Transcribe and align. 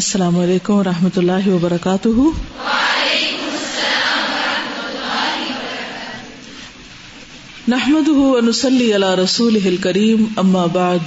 السلام 0.00 0.38
علیکم 0.38 0.72
و 0.72 0.84
رحمۃ 0.84 1.16
اللہ 1.16 1.48
وبرکاتہ۔ 1.48 2.08
نحمد 7.68 8.08
ونسلی 8.08 8.94
علی 8.94 9.22
رسول 9.24 9.76
کریم 9.76 10.24
اما 10.36 10.66
بعد، 10.66 10.98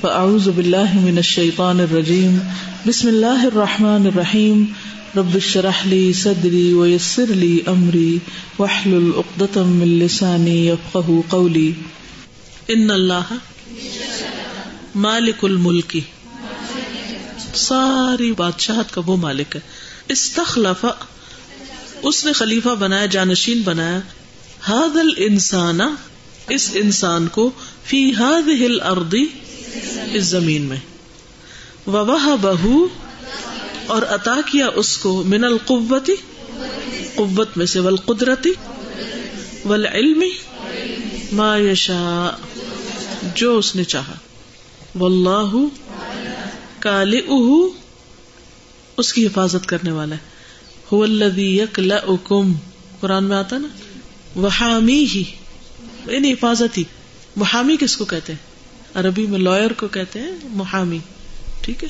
فاعوذ 0.00 0.48
باللہ 0.48 0.94
من 0.94 1.16
الشیطان 1.16 1.80
الرجیم۔ 1.80 2.38
بسم 2.86 3.08
اللہ 3.08 3.44
الرحمن 3.44 4.06
الرحیم۔ 4.06 4.64
رب 5.16 5.34
اشرح 5.34 5.86
لی 5.86 6.12
صدری 6.12 6.72
ویسر 6.72 7.26
لی 7.26 7.60
امری۔ 7.66 8.18
واحلل 8.58 9.10
عقدۃ 9.16 9.56
من 9.56 9.88
لسانی 9.88 10.68
یفقهوا 10.68 11.22
قولی۔ 11.28 11.72
ان 12.68 12.90
اللہ 12.90 13.34
مالک 14.94 15.44
الملک۔ 15.44 15.96
ساری 17.58 18.32
بادشاہت 18.32 18.94
کا 18.94 19.00
وہ 19.06 19.16
مالک 19.16 19.56
ہے۔ 19.56 19.60
استخلف، 20.08 20.86
اس 22.02 22.24
نے 22.24 22.32
خلیفہ 22.32 22.68
بنایا، 22.68 23.06
جانشین 23.06 23.62
بنایا۔ 23.62 24.00
ہادل 24.68 25.08
انسان 25.16 25.80
اس 26.48 26.70
انسان 26.74 27.28
کو 27.28 27.50
فی 27.84 28.14
ہاد 28.14 28.48
ہل 28.48 28.80
اردی 28.82 29.26
اس 30.12 30.24
زمین 30.24 30.62
میں۔ 30.62 30.76
وبہ 31.86 32.36
بہو 32.40 32.88
اور 33.86 34.02
عطا 34.02 34.36
کیا 34.46 34.66
اس 34.74 34.98
کو 34.98 35.22
من 35.22 35.44
القوتی 35.44 36.14
قوت 37.14 37.56
میں 37.56 37.66
سے 37.66 37.80
ول 37.80 37.96
قدرتی 37.96 38.52
ول 39.64 39.86
علمی 39.86 40.30
ما 41.32 41.56
یشا 41.56 42.30
جو 43.34 43.58
اس 43.58 43.76
نے 43.76 43.84
چاہا۔ 43.84 44.14
واللہ 44.98 45.52
کال 46.80 47.20
اس 48.96 49.12
کی 49.12 49.26
حفاظت 49.26 49.66
کرنے 49.66 49.90
والا 49.90 50.14
ہے۔ 50.14 50.38
قرآن 53.00 53.24
میں 53.24 53.36
آتا 53.36 53.58
نا 53.58 53.68
یعنی 53.68 54.40
وحامی 54.40 55.06
ہی 55.14 55.24
یعنی 56.06 56.32
حفاظت 56.32 56.78
ہی 56.78 56.84
محامی 57.36 57.76
کس 57.80 57.96
کو 57.96 58.04
کہتے 58.04 58.32
ہیں؟ 58.32 58.48
عربی 58.94 59.26
میں 59.26 59.38
لائر 59.38 59.72
کو 59.72 59.88
کہتے 59.88 60.20
ہیں، 60.20 60.32
محامی۔ 60.44 60.98
ٹھیک 61.60 61.84
ہے؟ 61.84 61.88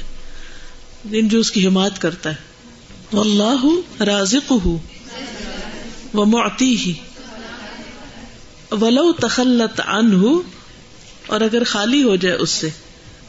دن 1.12 1.28
جو 1.28 1.40
اس 1.40 1.50
کی 1.50 1.66
حمایت 1.66 1.98
کرتا 1.98 2.30
ہے۔ 2.30 2.48
اللہ 3.12 3.66
رازق 4.02 4.52
ہوں 4.64 4.78
معتی 6.14 6.76
ہی 6.76 6.92
ولو 8.70 9.12
تخلت 9.12 9.80
ان 9.86 10.20
اور 11.26 11.40
اگر 11.40 11.64
خالی 11.64 12.02
ہو 12.02 12.16
جائے 12.16 12.36
اس 12.36 12.50
سے، 12.50 12.68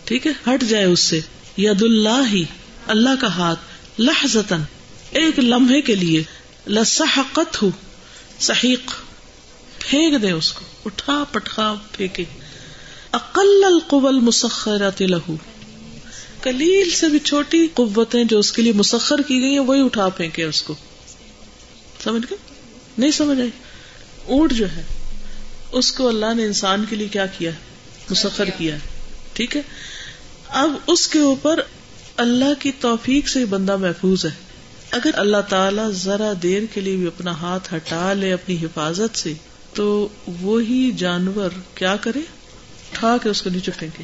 ٹھیک 0.03 0.27
ہے؟ 0.27 0.31
ہٹ 0.47 0.63
جائے 0.63 0.85
اس 0.85 0.99
سے۔ 0.99 1.19
ید 1.59 1.81
اللہ 1.81 2.33
اللہ 2.87 3.09
کا 3.21 3.27
ہاتھ 3.27 3.59
لہزتن 4.01 4.61
ایک 5.11 5.39
لمحے 5.39 5.81
کے 5.81 5.95
لیے 5.95 6.23
لسحقت 6.67 7.61
ہو 7.61 7.69
صحیح 8.39 8.75
پھینک 9.79 10.21
دے 10.21 10.31
اس 10.31 10.53
کو، 10.53 10.65
اٹھا 10.85 11.23
پٹخا 11.31 11.73
پھینکے۔ 11.91 12.23
اقل 13.11 13.63
القبل 13.63 14.19
مسخرات 14.19 15.01
لہو 15.01 15.35
کلیل 16.41 16.89
سے 16.91 17.07
بھی 17.07 17.19
چھوٹی 17.19 17.67
قوتیں 17.73 18.23
جو 18.23 18.39
اس 18.39 18.51
کے 18.51 18.61
لیے 18.61 18.73
مسخر 18.73 19.21
کی 19.27 19.41
گئی 19.41 19.51
ہیں، 19.51 19.59
وہی 19.59 19.85
اٹھا 19.85 20.09
پھینکے 20.09 20.43
اس 20.43 20.61
کو۔ 20.61 20.75
سمجھ 22.03 22.25
گئے؟ 22.29 22.37
نہیں 22.97 23.11
سمجھ 23.11 23.39
آئی۔ 23.39 23.49
اونٹ 24.25 24.53
جو 24.53 24.65
ہے، 24.71 24.83
اس 25.71 25.91
کو 25.91 26.07
اللہ 26.07 26.33
نے 26.33 26.45
انسان 26.45 26.85
کے 26.89 26.95
لیے 26.95 27.07
کیا 27.07 27.25
کیا 27.25 27.51
مسخر 28.09 28.49
کیا 28.49 28.77
ٹھیک 29.33 29.57
ہے؟ 29.57 29.61
اب 30.49 30.71
اس 30.87 31.07
کے 31.07 31.19
اوپر 31.19 31.59
اللہ 32.17 32.61
کی 32.61 32.71
توفیق 32.71 33.27
سے 33.27 33.45
بندہ 33.45 33.77
محفوظ 33.77 34.25
ہے۔ 34.25 34.31
اگر 34.91 35.09
اللہ 35.13 35.37
تعالی 35.49 35.81
ذرا 35.91 36.33
دیر 36.43 36.61
کے 36.73 36.81
لیے 36.81 36.95
بھی 36.95 37.07
اپنا 37.07 37.31
ہاتھ 37.31 37.73
ہٹا 37.73 38.13
لے 38.13 38.33
اپنی 38.33 38.55
حفاظت 38.55 39.17
سے، 39.17 39.33
تو 39.73 40.07
وہی 40.41 40.91
جانور 40.97 41.49
کیا 41.75 41.95
کرے؟ 41.95 42.19
اٹھا 42.19 43.17
کے 43.23 43.29
اس 43.29 43.41
کو 43.41 43.49
نیچے 43.49 43.71
پھینکے۔ 43.77 44.03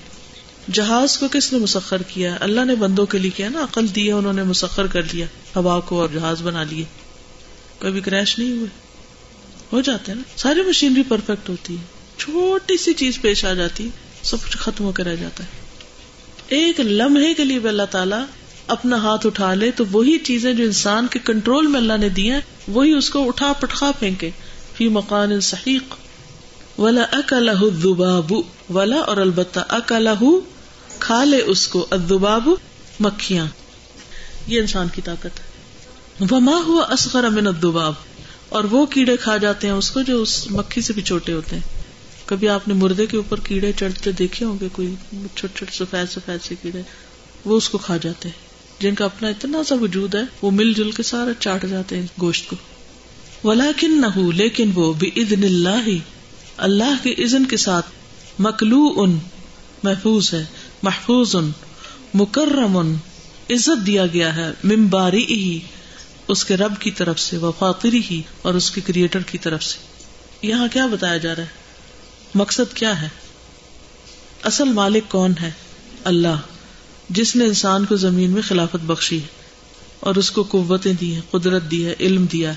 جہاز 0.72 1.18
کو 1.18 1.28
کس 1.32 1.54
نے 1.54 1.60
مسخر 1.60 2.02
کیا؟ 2.02 2.38
اللہ 2.40 2.66
نے 2.66 2.76
بندوں 2.76 3.06
کے 3.06 3.18
لیے 3.18 3.32
کیا 3.32 3.50
نا؟ 3.50 3.64
عقل 3.64 3.96
دی 3.96 4.08
ہے، 4.08 4.12
انہوں 4.12 4.34
نے 4.34 4.44
مسخر 4.44 4.88
کر 4.88 5.04
لیا۔ 5.04 5.26
ہوا 5.56 5.80
کو 5.80 6.02
اور 6.02 6.10
جہاز 6.14 6.42
بنا 6.42 6.64
لیے۔ 6.64 6.84
کبھی 7.80 8.02
کریش 8.02 8.40
نہیں 8.40 8.52
ہوئے۔ 8.52 8.68
ہو 9.74 9.82
جاتے 9.82 10.12
ہیں 10.12 10.20
نا۔ 10.20 10.38
ساری 10.38 10.62
مشینری 10.62 11.04
پرفیکٹ 11.04 11.50
ہوتی 11.50 11.78
ہے۔ 11.78 11.84
چھوٹی 12.18 12.78
سی 12.78 12.94
چیز 12.94 13.22
پیش 13.22 13.46
آ 13.46 13.54
جاتی 13.54 13.90
سب 14.24 14.38
کچھ 14.46 14.58
ختم 14.58 14.84
ہو 14.84 14.92
کے 14.92 15.04
رہ 15.04 15.16
جاتا 15.16 15.44
ہے۔ 15.44 15.65
ایک 16.48 16.80
لمحے 16.80 17.34
کے 17.34 17.44
لیے 17.44 17.60
بھی 17.60 17.70
اللہ 17.70 17.84
تعالیٰ 17.92 18.26
اپنا 18.68 18.98
ہاتھ 18.98 19.28
اٹھا 19.28 19.54
لے، 19.54 19.72
تو 19.72 19.84
وہی 19.92 20.18
چیزیں 20.18 20.54
جو 20.54 20.64
انسان 20.64 21.08
کے 21.08 21.20
کنٹرول 21.24 21.68
میں 21.68 21.80
اللہ 21.80 21.98
نے 21.98 22.10
دی 22.10 22.32
ہیں، 22.32 22.42
وہی 22.68 22.94
اس 22.94 23.10
کو 23.10 23.28
اٹھا 23.28 23.54
پٹخا 23.60 23.92
پھینکے 24.00 24.32
فی 24.78 24.88
مکان 24.88 25.40
صحیح 25.40 25.80
ولا 26.78 27.04
اکلہ 27.12 27.52
الذباب۔ 27.52 28.34
ولا، 28.74 28.96
اور 28.96 29.18
البتہ 29.18 29.60
اکلہ 29.70 30.24
کھا 31.00 31.24
لے 31.24 31.38
اس 31.38 31.68
کو، 31.68 31.86
الذباب، 31.90 32.50
مکھیاں۔ 33.00 33.46
یہ 34.48 34.60
انسان 34.62 34.88
کی 34.88 35.02
طاقت 35.02 35.40
ہے۔ 35.40 35.56
وما 36.32 36.62
ہوا 36.68 36.86
اصغر 36.90 37.30
من 37.30 37.48
الذباب۔ 37.48 37.94
اور 38.50 38.64
وہ 38.64 38.86
کیڑے 38.86 39.18
کھا 39.18 39.38
جاتے 39.38 39.68
ہیں 39.68 39.74
اس 39.74 39.92
کو 39.92 40.02
جو 40.02 40.22
اس 40.22 40.52
مکھی 40.52 40.82
سے 40.82 40.94
بھی 40.94 41.02
چھوٹے 41.02 41.34
ہوتے 41.34 41.56
ہیں۔ 41.56 41.75
کبھی 42.26 42.50
آپ 42.50 42.68
نے 42.68 42.74
مردے 42.74 43.06
کے 43.06 43.18
اوپر 43.18 43.40
کیڑے 43.40 43.72
چڑھتے 43.72 44.12
دیکھے 44.12 44.46
ہوں 44.46 44.58
گے، 44.62 44.68
کوئی 44.72 44.96
چھوٹے 45.36 45.48
چھوٹے 45.56 45.72
سفید 45.72 46.12
سفید 46.12 46.46
سے 46.46 46.56
کیڑے، 46.62 46.82
وہ 47.46 47.58
اس 47.58 47.70
کو 47.70 47.78
کھا 47.78 47.98
جاتے 47.98 48.30
ہیں۔ 48.30 48.46
جن 48.82 48.96
کا 48.96 49.06
اپنا 49.06 49.28
اتنا 49.28 49.64
سا 49.64 49.76
وجود 49.76 50.16
ہے، 50.16 50.22
وہ 50.42 50.52
مل 50.52 50.74
جل 50.74 50.92
کے 50.92 51.04
سارا 51.04 51.32
چاٹ 51.40 51.66
جاتے 51.70 52.00
ہیں 52.00 52.08
گوشت 52.22 52.50
کو۔ 52.50 52.56
ولاکن 53.44 54.02
نہ 54.02 54.06
ہو 54.06 54.32
لیکن 54.32 54.72
وہ 54.76 54.94
بھی 54.94 55.12
ادن 55.16 55.44
اللہ 55.44 55.90
اللہ 56.58 57.04
کے 57.04 57.24
عزن 57.24 57.46
کے 57.46 57.58
ساتھ 57.58 57.86
مکلو 58.40 58.94
ان 58.96 59.20
محفوظ 59.84 60.34
ہے، 60.34 60.46
محفوظ 60.84 61.36
ان 61.36 61.52
مکرم 62.14 62.78
ان 62.78 62.96
عزت 63.50 63.86
دیا 63.86 64.06
گیا 64.06 64.36
ہے 64.36 64.52
ممباری 64.64 65.26
ہی 65.26 65.60
اس 66.28 66.46
کے 66.46 66.58
رب 66.58 66.74
کی 66.80 66.92
طرف 66.92 67.20
سے 67.20 67.38
وفاطری 67.38 68.02
ہی 68.12 68.22
اور 68.42 68.54
اس 68.54 68.72
کے 68.72 68.82
کریٹر 68.82 69.20
کی 69.20 69.38
طرف 69.38 69.64
سے۔ 69.64 69.78
یہاں 70.48 70.68
کیا 70.74 70.86
بتایا 70.86 71.18
جا 71.18 71.36
رہا 71.36 71.44
ہے؟ 71.44 71.65
مقصد 72.36 72.74
کیا 72.74 73.02
ہے؟ 73.02 73.10
اصل 74.44 74.64
مالک 74.64 75.04
کون 75.10 75.34
ہے؟ 75.42 75.52
اللہ، 76.04 76.36
جس 77.10 77.36
نے 77.36 77.46
انسان 77.46 77.86
کو 77.86 77.96
زمین 77.96 78.32
میں 78.32 78.42
خلافت 78.42 78.86
بخشی 78.86 79.22
ہے 79.22 79.28
اور 80.00 80.16
اس 80.16 80.32
کو 80.32 80.44
قوتیں 80.44 80.94
دی 80.94 81.14
ہیں، 81.14 81.22
قدرت 81.32 81.64
دی 81.72 81.86
ہے، 81.86 81.96
علم 82.00 82.26
دیا 82.26 82.50
ہے، 82.50 82.56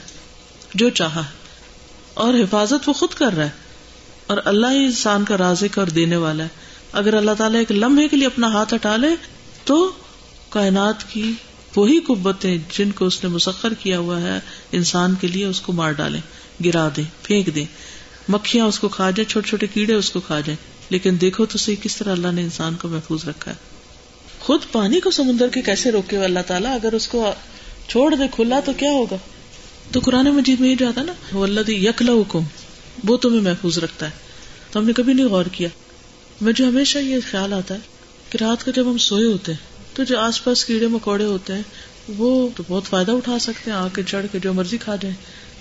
جو 0.74 0.90
چاہا 0.90 1.20
ہے۔ 1.20 1.30
اور 2.14 2.34
حفاظت 2.34 2.88
وہ 2.88 2.92
خود 2.92 3.08
کر 3.10 3.32
رہا 3.36 3.44
ہے۔ 3.44 3.50
اور 4.26 4.38
اللہ 4.44 4.66
ہی 4.66 4.84
انسان 4.84 5.24
کا 5.24 5.38
رازق 5.38 5.78
اور 5.78 5.86
دینے 5.86 6.16
والا 6.16 6.44
ہے۔ 6.44 6.48
اگر 6.92 7.14
اللہ 7.14 7.30
تعالیٰ 7.38 7.58
ایک 7.58 7.72
لمحے 7.72 8.08
کے 8.08 8.16
لیے 8.16 8.26
اپنا 8.26 8.46
ہاتھ 8.46 8.74
ہٹا 8.74 8.96
لے، 8.96 9.08
تو 9.64 9.92
کائنات 10.48 11.10
کی 11.12 11.32
وہی 11.76 12.00
قوتیں 12.00 12.58
جن 12.78 12.90
کو 12.90 13.04
اس 13.04 13.24
نے 13.24 13.30
مسخر 13.30 13.74
کیا 13.74 13.98
ہوا 13.98 14.20
ہے، 14.20 14.40
انسان 14.72 15.14
کے 15.20 15.26
لیے 15.26 15.46
اس 15.46 15.60
کو 15.60 15.72
مار 15.72 15.92
ڈالیں، 15.92 16.20
گرا 16.64 16.88
دیں، 16.96 17.04
پھینک 17.22 17.54
دیں۔ 17.54 17.64
مکھیاں 18.28 18.66
اس 18.66 18.78
کو 18.78 18.88
کھا 18.88 19.10
جائیں، 19.10 19.30
چھوٹے 19.30 19.48
چھوٹے 19.48 19.66
کیڑے 19.66 19.94
اس 19.94 20.10
کو 20.10 20.20
کھا 20.20 20.40
جائیں۔ 20.40 20.56
لیکن 20.90 21.20
دیکھو 21.20 21.46
تو 21.46 21.58
صحیح 21.58 21.76
کس 21.82 21.96
طرح 21.96 22.12
اللہ 22.12 22.28
نے 22.32 22.42
انسان 22.42 22.74
کو 22.74 22.88
محفوظ 22.88 23.28
رکھا 23.28 23.50
ہے۔ 23.50 23.56
خود 24.40 24.60
پانی 24.72 25.00
کو 25.00 25.10
سمندر 25.10 25.48
کے 25.48 25.62
کیسے 25.62 25.90
روکے 25.90 26.16
اللہ 26.16 26.38
تعالیٰ؟ 26.46 26.74
اگر 26.74 26.92
اس 26.92 27.08
کو 27.08 27.32
چھوڑ 27.88 28.14
دے، 28.14 28.24
کھلا 28.32 28.60
تو 28.64 28.72
کیا 28.76 28.90
ہوگا؟ 28.90 29.16
تو 29.92 30.00
قرآن 30.00 30.26
مجید 30.26 30.60
میں 30.60 30.70
یہ 30.70 30.76
جاتا 30.76 31.02
نا 31.02 31.12
اللہ 31.32 31.70
یکلا 31.70 32.12
حکم 32.12 32.40
وہ 33.04 33.16
تمہیں 33.16 33.40
محفوظ 33.40 33.78
رکھتا 33.78 34.06
ہے۔ 34.06 34.10
تو 34.70 34.80
ہم 34.80 34.86
نے 34.86 34.92
کبھی 34.92 35.12
نہیں 35.12 35.26
غور 35.26 35.44
کیا۔ 35.52 35.68
مجھے 36.40 36.64
ہمیشہ 36.64 36.98
یہ 36.98 37.16
خیال 37.30 37.52
آتا 37.52 37.74
ہے 37.74 37.80
کہ 38.30 38.38
رات 38.40 38.64
کو 38.64 38.70
جب 38.70 38.90
ہم 38.90 38.98
سوئے 38.98 39.24
ہوتے 39.24 39.52
ہیں، 39.52 39.68
تو 39.96 40.04
جو 40.04 40.18
آس 40.18 40.44
پاس 40.44 40.64
کیڑے 40.64 40.86
مکوڑے 40.86 41.24
ہوتے 41.24 41.52
ہیں، 41.52 41.62
وہ 42.08 42.48
تو 42.56 42.62
بہت 42.68 42.84
فائدہ 42.84 43.12
اٹھا 43.12 43.38
سکتے 43.38 43.70
ہیں 43.70 43.78
آ 43.78 43.88
کے 43.88 44.02
چڑھ 44.02 44.26
کے 44.32 44.38
جو 44.38 44.54
مرضی 44.54 44.78
کھا 44.78 44.96
جائیں۔ 44.96 45.16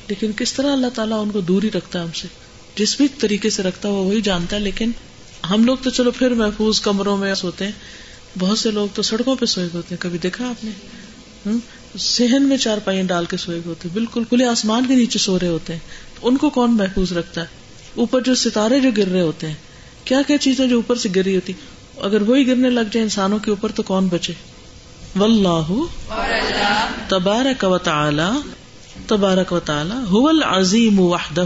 لیکن 0.08 0.32
کس 0.38 0.54
طرح 0.54 0.74
اللہ 0.74 0.88
تعالیٰ 0.94 1.22
ان 1.22 1.32
کو 1.32 1.42
دور 1.42 1.64
ہی 1.64 1.72
رکھتا 1.72 2.00
ہے 2.00 2.04
ہم 2.04 2.12
سے؟ 2.12 2.28
جس 2.78 2.98
بھی 2.98 3.08
طریقے 3.08 3.50
سے 3.50 3.64
رکھتا 3.64 3.90
ہوا 3.90 4.00
وہی 4.00 4.22
جانتا 4.22 4.56
ہے، 4.56 4.62
لیکن 4.62 4.92
ہم 5.50 5.64
لوگ 5.64 5.78
تو 5.84 5.90
چلو 5.90 6.12
پھر 6.12 6.34
محفوظ 6.34 6.82
کمروں 6.82 7.18
میں 7.18 7.36
سوتے 7.36 7.66
ہیں۔ 7.66 7.72
بہت 8.40 8.60
سے 8.60 8.72
لوگ 8.72 8.88
تو 8.94 9.02
سڑکوں 9.02 9.36
پہ 9.36 9.46
سوئے 9.46 9.70
ہوتے 9.74 9.88
ہیں۔ 9.92 10.02
کبھی 10.02 10.18
دیکھا 10.18 10.50
آپ 10.50 10.66
نے؟ 10.66 10.72
سہن 12.00 12.44
میں 12.44 12.58
چار 12.58 12.78
پائیں 12.84 13.04
ڈال 13.04 13.26
کے 13.26 13.38
سوئے 13.38 13.62
ہوتے 13.66 13.88
ہیں۔ 13.88 13.96
بالکل 13.96 14.24
کھلے 14.24 14.46
آسمان 14.46 14.86
کے 14.88 14.96
نیچے 14.96 15.20
سو 15.20 15.40
رہے 15.40 15.48
ہوتے 15.48 15.74
ہیں۔ 15.74 15.80
ان 16.22 16.38
کو 16.38 16.50
کون 16.50 16.72
محفوظ 16.72 17.14
رکھتا 17.14 17.42
ہے؟ 17.42 17.46
اوپر 17.96 18.22
جو 18.22 18.36
ستارے 18.36 18.80
جو 18.80 18.90
گر 18.98 19.08
رہے 19.08 19.22
ہوتے 19.22 19.48
ہیں۔ 19.48 19.54
کیا 20.04 20.22
کیا 20.28 20.38
چیزیں 20.38 20.68
جو 20.68 20.76
اوپر 20.76 20.96
سے 20.96 21.10
گری 21.16 21.36
ہوتی؟ 21.36 21.54
اگر 21.98 22.22
وہی 22.22 22.48
گرنے 22.48 22.70
لگ 22.70 22.80
جائے 22.80 23.04
انسانوں 23.04 23.40
کے 23.40 23.52
اوپر 23.52 23.72
تو 23.72 23.84
کون 23.84 24.08
بچے؟ 24.08 24.34
تبارک 27.08 27.64
و 27.64 27.78
تعالی، 27.78 28.50
تبارک 29.08 29.54
و 29.54 29.60
تعالی، 29.60 30.16
هو 30.16 30.28
العظیم 30.28 31.00
وحدہ 31.00 31.46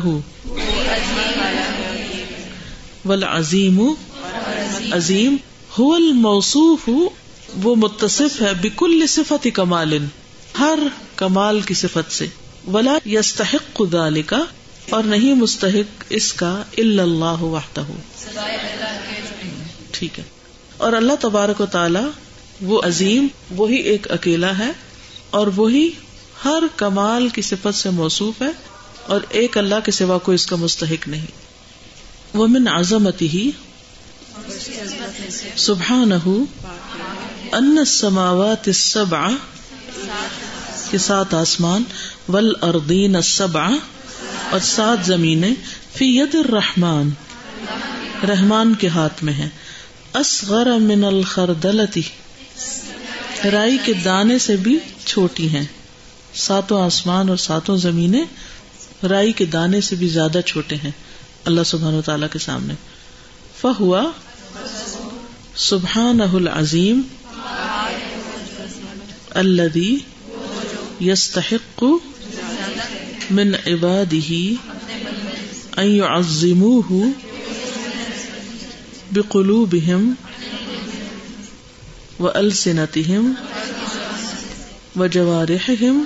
ول 3.06 3.24
عظیم 3.24 3.94
عظیم 4.92 5.36
الموصوف، 5.78 6.90
وہ 7.64 7.76
متصف 7.76 8.42
ہے 8.42 8.54
بکل 8.62 9.08
صفت 9.08 9.48
کمال، 9.54 10.06
ہر 10.60 10.80
کمال 11.16 11.62
کی 11.62 11.74
صفت 11.74 12.12
سے۔ 12.12 12.28
ولا 12.74 12.98
یستحق 13.06 13.82
ذالک 13.92 14.34
اور 14.90 15.04
نہیں 15.04 15.34
مستحق 15.34 16.04
اس 16.10 16.34
کا 16.34 16.64
الا 16.78 17.04
اللہ 17.04 17.42
وحدہ۔ 17.42 17.84
ٹھیک 19.92 20.20
ہے۔ 20.20 20.24
اور 20.78 20.94
اللہ 20.94 21.14
تبارک 21.20 21.62
و 21.62 21.66
تعالی، 21.66 22.10
وہ 22.62 22.82
عظیم، 22.82 23.28
وہی 23.52 23.76
ایک 23.76 24.12
اکیلا 24.12 24.58
ہے، 24.58 24.72
اور 25.30 25.48
وہی 25.56 25.90
ہر 26.46 26.64
کمال 26.76 27.30
کی 27.30 27.42
صفت 27.42 27.76
سے 27.76 27.90
موصوف 27.90 28.42
ہے، 28.42 28.52
اور 29.06 29.22
ایک 29.30 29.58
اللہ 29.58 29.76
کے 29.86 29.92
سوا 29.92 30.18
کوئی 30.18 30.36
اس 30.36 30.46
کا 30.46 30.56
مستحق 30.56 31.08
نہیں۔ 31.08 31.41
وہ 32.34 32.48
من 32.48 32.68
عظمتی 32.68 33.28
ہی 33.28 33.52
ان 37.52 37.78
السماوات 37.78 38.68
السبع 38.68 39.28
کے 40.92 40.98
سات 40.98 41.34
آسمان 41.34 41.84
ول 42.30 42.54
اردین 42.62 43.16
السبع 43.16 43.68
اور 44.50 44.60
سات 44.60 45.06
زمینیں 45.06 45.54
فی 45.96 46.06
ید 46.18 46.36
الرحمان 46.36 47.10
رحمان 48.30 48.74
کے 48.74 48.88
ہاتھ 48.88 49.24
میں 49.24 49.34
ہے 49.34 49.50
اصغر 50.14 50.78
من 50.80 51.04
الخردلتی 51.04 52.02
رائی 53.52 53.78
کے 53.86 53.94
دانے 53.94 54.40
سے 54.40 54.56
بھی 54.56 54.78
چھوٹی 55.06 55.50
ہیں۔ 55.50 55.66
ساتوں 56.36 56.82
آسمان 56.82 57.30
اور 57.30 57.38
ساتوں 57.38 57.78
زمینیں 57.78 58.26
رائی 59.08 59.32
کے 59.32 59.46
دانے 59.46 59.82
سے 59.82 59.96
بھی 59.96 60.08
زیادہ 60.08 60.40
چھوٹے 60.46 60.76
ہیں۔ 60.76 60.92
اللہ 61.46 61.64
سبحان 61.66 61.94
و 61.94 62.02
تعالی 62.02 62.26
کے 62.32 62.40
سامنے۔ 62.40 62.74
فہوا 63.62 64.04
سبحان 65.56 66.22
العظیم 66.22 67.02
الذي 69.30 69.98
يستحق 71.02 71.84
من 73.32 73.56
عباده 73.68 74.32
ان 75.78 75.88
يعظموه 75.88 77.10
بقلوبهم 79.12 80.14
والسنتهم 82.20 83.34
وجوارحهم 84.96 86.04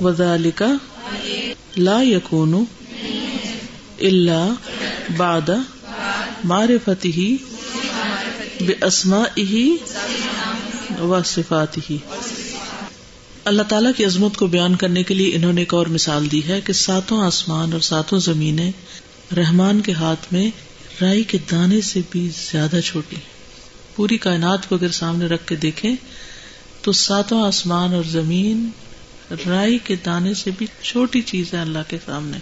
وذلك 0.00 0.62
لا 1.76 2.02
يكون 4.02 4.28
الا 4.28 4.48
بعد 5.16 5.50
معرفته 6.44 7.36
باسمائه 8.60 9.70
وصفاته۔ 11.00 11.96
اللہ 13.44 13.62
تعالیٰ 13.62 13.90
کی 13.96 14.04
عظمت 14.04 14.36
کو 14.36 14.46
بیان 14.46 14.76
کرنے 14.76 15.02
کے 15.02 15.14
لیے 15.14 15.36
انہوں 15.36 15.52
نے 15.52 15.60
ایک 15.60 15.74
اور 15.74 15.86
مثال 15.86 16.30
دی 16.30 16.40
ہے 16.48 16.60
کہ 16.60 16.72
ساتوں 16.72 17.20
آسمان 17.20 17.72
اور 17.72 17.80
ساتوں 17.80 18.18
زمینیں 18.18 18.72
رحمان 19.36 19.80
کے 19.80 19.92
ہاتھ 19.92 20.32
میں 20.32 20.50
رائی 21.02 21.22
کے 21.22 21.38
دانے 21.50 21.80
سے 21.80 22.00
بھی 22.10 22.30
زیادہ 22.52 22.80
چھوٹی۔ 22.84 23.16
پوری 23.96 24.16
کائنات 24.16 24.68
کو 24.68 24.74
اگر 24.74 24.90
سامنے 24.90 25.26
رکھ 25.26 25.46
کے 25.46 25.56
دیکھیں 25.56 25.96
تو 26.82 26.92
ساتوں 26.92 27.42
آسمان 27.42 27.94
اور 27.94 28.04
زمین 28.04 28.70
رائی 29.46 29.78
کے 29.78 29.96
دانے 30.06 30.34
سے 30.34 30.50
بھی 30.58 30.66
چھوٹی 30.82 31.20
چیز 31.20 31.54
ہے 31.54 31.58
اللہ 31.58 31.78
کے 31.88 31.96
سامنے۔ 32.06 32.38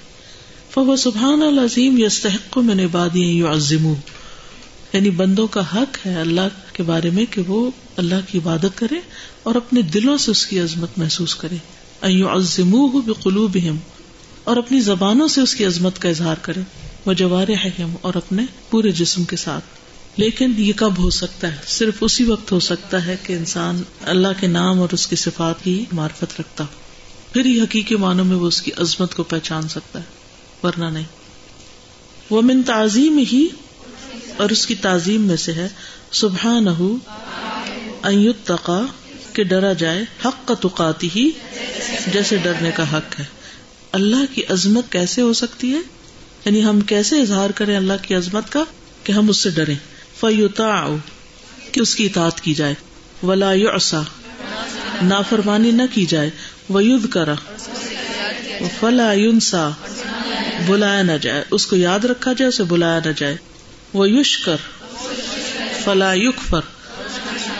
فو 0.87 0.97
سبحان 0.97 1.43
العظیم 1.43 1.99
یستحق 1.99 2.59
میں 2.59 2.75
نے 2.75 2.87
بادی 2.87 3.43
یعنی 4.93 5.11
بندوں 5.11 5.47
کا 5.47 5.61
حق 5.61 6.07
ہے 6.07 6.15
اللہ 6.15 6.41
کے 6.73 6.83
بارے 6.83 7.11
میں 7.11 7.25
کہ 7.31 7.43
وہ 7.47 7.71
اللہ 7.97 8.15
کی 8.27 8.39
عبادت 8.39 8.79
کرے 8.79 9.01
اور 9.43 9.55
اپنے 9.55 9.83
دلوں 9.83 10.17
سے 10.17 10.31
اس 10.31 10.47
کی 10.47 10.61
عظمت 10.61 10.89
محسوس 10.97 11.35
کرے. 11.35 11.57
عظم 12.23 12.87
بقلوب 13.07 13.59
اور 14.45 14.57
اپنی 14.57 14.81
زبانوں 14.81 15.29
سے 15.29 15.41
اس 15.41 15.55
کی 15.55 15.65
عظمت 15.65 15.99
کا 15.99 16.09
اظہار 16.09 16.37
کرے، 16.43 16.61
وہ 17.07 17.13
جوار 17.13 17.49
اور 18.01 18.15
اپنے 18.15 18.43
پورے 18.71 18.93
جسم 18.93 19.25
کے 19.25 19.37
ساتھ. 19.37 19.65
لیکن 20.17 20.53
یہ 20.57 20.73
کب 20.77 20.99
ہو 20.99 21.11
سکتا 21.11 21.53
ہے؟ 21.53 21.57
صرف 21.67 21.95
اسی 22.01 22.25
وقت 22.25 22.53
ہو 22.53 22.61
سکتا 22.61 23.07
ہے 23.07 23.17
کہ 23.23 23.33
انسان 23.33 23.83
اللہ 24.03 24.29
کے 24.41 24.47
نام 24.47 24.81
اور 24.81 24.89
اس 24.93 25.07
کی 25.07 25.17
صفات 25.17 25.65
کی 25.65 25.85
معرفت 25.93 26.41
رکھتا 26.41 26.65
ہو۔ 26.65 26.79
پھر 27.33 27.45
ہی 27.45 27.61
حقیقی 27.61 27.97
معنوں 27.97 28.25
میں 28.25 28.37
وہ 28.37 28.47
اس 28.47 28.63
کی 28.63 28.71
عظمت 28.77 29.15
کو 29.15 29.23
پہچان 29.23 29.69
سکتا 29.69 29.99
ہے۔ 29.99 30.18
ورنہ 30.63 30.85
نہیں۔ 30.85 31.05
وہ 32.31 32.43
من 32.43 32.63
تعظیم 32.63 33.19
ہی 33.33 33.47
اور 34.37 34.51
اس 34.51 34.67
کی 34.67 34.75
تعظیم 34.75 35.23
میں 35.23 35.37
سے 35.37 35.53
ہے 35.53 35.69
سبحان 36.13 36.67
تقا 38.45 38.81
کہ 39.33 39.45
ڈرا 39.45 39.73
جائے، 39.73 40.03
حق 40.25 40.49
کا 40.49 40.55
تقاتی 40.55 41.09
ہی، 41.17 41.31
جیسے 42.07 42.37
ڈرنے 42.37 42.71
کا 42.71 42.97
حق 42.97 43.21
ہے۔ 43.21 43.25
اللہ 43.93 44.35
کی 44.35 44.43
عظمت 44.49 44.93
کیسے 44.93 45.23
ہو 45.23 45.33
سکتی 45.33 45.75
ہے؟ 45.75 45.81
یعنی 46.45 46.65
ہم 46.65 46.81
کیسے 46.81 47.21
اظہار 47.21 47.51
کریں 47.51 47.77
اللہ 47.77 47.93
کی 48.03 48.15
عظمت 48.15 48.53
کا؟ 48.53 48.65
کہ 49.05 49.13
ہم 49.13 49.29
اس 49.29 49.37
سے 49.37 49.51
ڈریں۔ 49.51 49.77
فیوتا 50.21 50.87
کہ 51.73 51.81
اس 51.81 51.95
کی 51.95 52.07
اطاعت 52.07 52.41
کی 52.41 52.55
جائے۔ 52.55 52.75
ولا 53.23 53.53
یعصا 53.53 54.03
نافرمانی 55.03 55.71
نہ 55.71 55.83
کی 55.95 56.07
جائے۔ 56.07 56.31
وید 56.71 57.11
کرا 57.11 57.35
فلا 58.81 59.13
یونسا 59.13 59.71
بلایا 60.67 61.03
نہ 61.03 61.13
جائے۔ 61.13 61.45
اس 61.51 61.67
کو 61.67 61.77
یاد 61.77 62.05
رکھا 62.05 62.33
جائے، 62.33 62.49
اسے 62.49 62.63
بلایا 62.63 63.01
نہ 63.05 63.11
جائے۔ 63.17 63.37
وہ 63.93 64.11
یوش 64.11 64.39
کر 64.39 64.57
فلا 65.85 66.13
یق 66.15 66.51
پر 66.51 66.61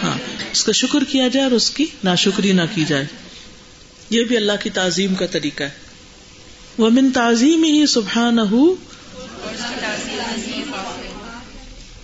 ہاں 0.03 0.19
اس 0.53 0.65
کا 0.65 0.73
شکر 0.73 1.05
کیا 1.05 1.29
جائے 1.29 1.45
اور 1.45 1.53
اس 1.53 1.71
کی 1.71 1.87
نا 2.05 2.15
شکری 2.15 2.53
نہ 2.53 2.63
کی 2.75 2.85
جائے۔ 2.85 3.05
یہ 4.11 4.25
بھی 4.25 4.37
اللہ 4.37 4.53
کی 4.63 4.71
تعظیم 4.71 5.15
کا 5.15 5.27
طریقہ 5.27 5.63
ہے۔ 5.63 5.71
وہ 6.79 6.91
من 6.91 7.11
تعظیم 7.11 7.63
ہی 7.63 7.87
سبحان 7.87 8.39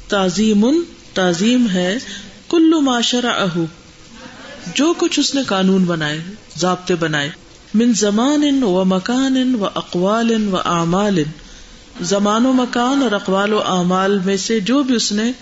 تعظیم 0.08 0.82
تعظیم 1.14 1.70
ہے 1.70 1.98
کلو 2.48 2.80
معاشرہ 2.80 3.26
اہو 3.26 3.64
جو 4.74 4.94
کچھ 4.98 5.20
اس 5.20 5.34
نے 5.34 5.42
قانون 5.42 5.84
بنائے، 5.84 6.20
ضابطے 6.56 6.94
بنائے۔ 6.94 7.30
من 7.74 7.92
زمان 7.92 8.62
و 8.62 8.84
مکان 8.84 9.54
و 9.54 9.64
اقوال 9.64 10.48
و 10.52 10.56
اعمال 10.56 11.22
زمان 12.00 12.46
و 12.46 12.52
مکان 12.52 13.02
اور 13.02 13.12
اقوال 13.12 13.52
و 13.52 13.58
اعمال 13.58 14.18
میں 14.18 14.36
سے 14.36 14.60
جو 14.60 14.82
بھی 14.82 14.96
اس 14.96 15.12
نے 15.12 15.32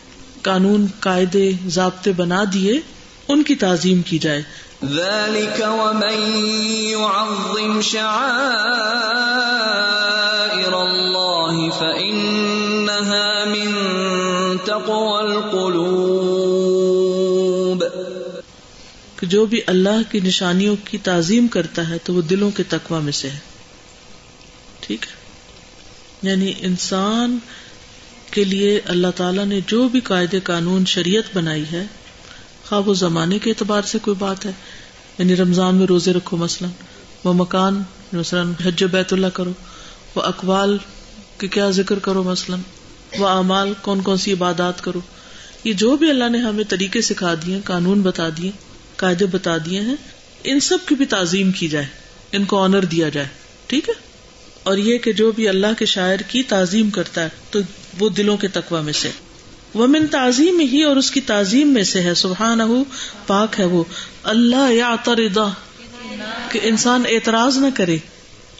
قانون، 0.42 0.86
قاعدے، 1.00 1.52
ضابطے 1.66 2.12
بنا 2.12 2.44
دیے، 2.52 2.80
ان 3.28 3.42
کی 3.42 3.54
تعظیم 3.54 4.02
کی 4.02 4.18
جائے۔ 4.18 4.42
ذلك 4.84 5.62
ومن 5.68 6.36
يعظم 6.74 7.80
شعائر 7.80 8.22
الله 10.72 11.68
فإنها 11.78 13.44
من 13.46 13.72
تقوى 14.64 15.32
القلوب۔ 15.32 16.01
جو 19.26 19.46
بھی 19.46 19.60
اللہ 19.66 20.12
کی 20.12 20.20
نشانیوں 20.20 20.76
کی 20.84 20.98
تعظیم 20.98 21.48
کرتا 21.48 21.88
ہے 21.88 21.98
تو 22.04 22.14
وہ 22.14 22.22
دلوں 22.22 22.50
کے 22.50 22.62
تقوا 22.62 22.98
میں 22.98 23.12
سے 23.12 23.30
ہے۔ 23.30 23.38
ٹھیک 24.80 25.06
ہے؟ 25.08 25.22
یعنی 26.30 26.52
انسان 26.58 27.38
کے 28.30 28.44
لیے 28.44 28.80
اللہ 28.86 29.06
تعالیٰ 29.16 29.46
نے 29.46 29.60
جو 29.66 29.88
بھی 29.88 30.00
قاعدے 30.00 30.40
قانون 30.40 30.84
شریعت 30.84 31.36
بنائی 31.36 31.64
ہے 31.72 31.84
خواب 32.68 32.88
و 32.88 32.94
زمانے 32.94 33.38
کے 33.38 33.50
اعتبار 33.50 33.82
سے 33.82 33.98
کوئی 33.98 34.16
بات 34.18 34.46
ہے۔ 34.46 34.50
یعنی 35.18 35.36
رمضان 35.36 35.74
میں 35.74 35.86
روزے 35.86 36.12
رکھو 36.12 36.36
مثلاً، 36.36 36.70
وہ 37.24 37.32
مکان، 37.32 37.82
مثلاً 38.12 38.52
حج 38.66 38.84
بیت 38.84 39.12
اللہ 39.12 39.26
کرو، 39.26 39.52
وہ 40.14 40.22
اقوال 40.22 40.78
کے 41.38 41.48
کیا 41.48 41.70
ذکر 41.70 41.98
کرو 41.98 42.22
مثلاً، 42.22 42.60
وہ 43.18 43.28
اعمال، 43.28 43.72
کون 43.82 44.00
کون 44.00 44.16
سی 44.16 44.32
عبادات 44.32 44.84
کرو۔ 44.84 45.00
یہ 45.64 45.72
جو 45.72 45.96
بھی 45.96 46.10
اللہ 46.10 46.28
نے 46.28 46.38
ہمیں 46.38 46.64
طریقے 46.64 47.00
سکھا 47.00 47.34
دیے، 47.34 47.60
قانون 47.64 48.02
بتا 48.02 48.28
دیے 48.28 48.50
قاعدے 49.02 49.26
بتا 49.26 49.56
دیے 49.58 49.80
ہیں، 49.80 49.94
ان 50.44 50.60
سب 50.60 50.78
کی 50.86 50.94
بھی 50.94 51.06
تعظیم 51.06 51.52
کی 51.52 51.68
جائے، 51.68 51.86
ان 52.32 52.44
کو 52.44 52.62
آنر 52.62 52.84
دیا 52.84 53.08
جائے، 53.08 53.26
ٹھیک 53.66 53.88
ہے؟ 53.88 53.94
اور 54.62 54.76
یہ 54.76 54.98
کہ 54.98 55.12
جو 55.12 55.32
بھی 55.32 55.48
اللہ 55.48 55.66
کے 55.78 55.86
شاعر 55.86 56.16
کی 56.16 56.42
تعظیم 56.42 56.90
کرتا 56.90 57.22
ہے، 57.22 57.28
تو 57.50 57.58
وہ 57.98 58.08
دلوں 58.08 58.36
کے 58.36 58.48
تقوا 58.48 58.80
میں 58.80 58.92
سے۔ 58.92 59.10
وہ 59.74 59.86
من 59.86 60.06
تعظیم 60.06 60.60
ہی 60.60 60.82
اور 60.82 60.96
اس 60.96 61.10
کی 61.10 61.20
تعظیم 61.20 61.68
میں 61.68 61.82
سے 61.82 62.02
ہے 62.02 62.14
سبحان 62.14 62.60
پاک 63.26 63.60
ہے 63.60 63.64
وہ۔ 63.64 63.84
اللہ 64.22 64.72
یا 64.72 64.96
کہ 66.48 66.60
انسان 66.62 67.02
اعتراض 67.08 67.58
نہ 67.58 67.66
کرے۔ 67.74 67.98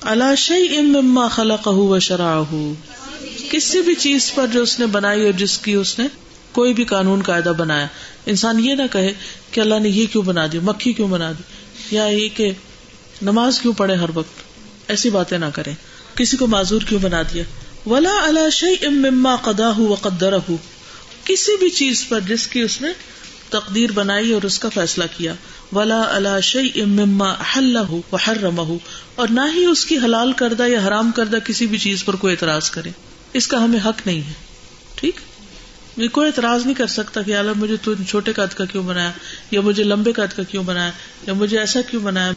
اللہ 0.00 0.34
شی 0.38 0.76
اما 0.76 1.28
خلق 1.28 1.68
و 1.68 1.98
شرا 1.98 2.42
کسی 3.50 3.80
بھی 3.80 3.94
چیز 3.94 4.32
پر 4.34 4.46
جو 4.46 4.62
اس 4.62 4.80
نے 4.80 4.86
بنائی 4.86 5.24
اور 5.24 5.32
جس 5.32 5.58
کی 5.58 5.72
اس 5.72 5.98
نے 5.98 6.06
کوئی 6.52 6.74
بھی 6.74 6.84
قانون 6.84 7.22
قاعدہ 7.22 7.52
بنایا۔ 7.58 7.86
انسان 8.26 8.60
یہ 8.60 8.74
نہ 8.74 8.82
کہے 8.92 9.12
کہ 9.50 9.60
اللہ 9.60 9.78
نے 9.78 9.88
یہ 9.88 10.06
کیوں 10.12 10.22
بنا 10.22 10.46
دی، 10.52 10.58
مکھی 10.58 10.92
کیوں 10.92 11.08
بنا 11.08 11.32
دی، 11.32 11.42
یا 11.96 12.04
یہ 12.04 12.28
کہ 12.34 12.52
نماز 13.22 13.60
کیوں 13.60 13.72
پڑھے 13.72 13.94
ہر 13.94 14.10
وقت۔ 14.14 14.42
ایسی 14.88 15.10
باتیں 15.10 15.38
نہ 15.38 15.44
کریں۔ 15.54 15.74
کسی 16.14 16.36
کو 16.36 16.46
معذور 16.46 16.80
کیوں 16.88 17.00
بنا 17.00 17.22
دیا۔ 17.22 17.44
ولا 17.86 18.16
اللہ 18.22 18.50
شی 18.50 18.86
اما 18.86 19.36
قدا 19.36 19.76
ہو 19.76 19.82
و 19.82 19.94
قدر 19.94 20.34
کسی 21.24 21.56
بھی 21.56 21.70
چیز 21.70 22.08
پر 22.08 22.20
جس 22.20 22.46
کی 22.46 22.60
اس 22.60 22.80
نے 22.80 22.88
تقدیر 23.48 23.92
بنائی 23.92 24.32
اور 24.32 24.42
اس 24.42 24.58
کا 24.58 24.68
فیصلہ 24.68 25.04
کیا۔ 25.16 25.34
ولا 25.72 26.02
اللہ 26.08 26.40
شی 26.42 26.82
اما 26.82 27.34
اللہ 27.56 28.16
حرمہ 28.28 28.76
اور 29.14 29.28
نہ 29.28 29.40
ہی 29.54 29.64
اس 29.64 29.84
کی 29.84 29.96
حلال 29.96 30.32
کردہ 30.32 30.62
یا 30.62 30.88
حرام 30.88 31.10
کردہ 31.10 31.36
کسی 31.44 31.66
بھی 31.66 31.78
چیز 31.78 32.04
پر 32.04 32.16
کوئی 32.16 32.32
اعتراض 32.32 32.70
کرے۔ 32.70 32.90
اس 33.32 33.46
کا 33.46 33.64
ہمیں 33.64 33.80
حق 33.84 34.06
نہیں 34.06 34.20
ہے۔ 34.20 34.32
ٹھیک؟ 34.94 35.20
کوئی 35.96 36.26
اعتراض 36.26 36.64
نہیں 36.64 36.74
کر 36.74 36.86
سکتا 36.86 37.22
کہ 37.22 37.36
اللہ 37.36 37.50
مجھے 37.56 37.76
تو 37.76 37.94
چھوٹے 38.08 38.32
قد 38.32 38.54
کا 38.54 38.64
کیوں 38.64 38.82
بنایا، 38.82 39.10
یا 39.50 39.60
مجھے 39.60 39.84
لمبے 39.84 40.12
قد 40.12 40.36
کا 40.36 40.42
کیوں 40.42 40.62
بنایا، 40.62 40.90
یا 41.26 41.32
مجھے 41.32 41.58
ایسا 41.58 41.80
کیوں 41.80 42.02
بنایا، 42.02 42.32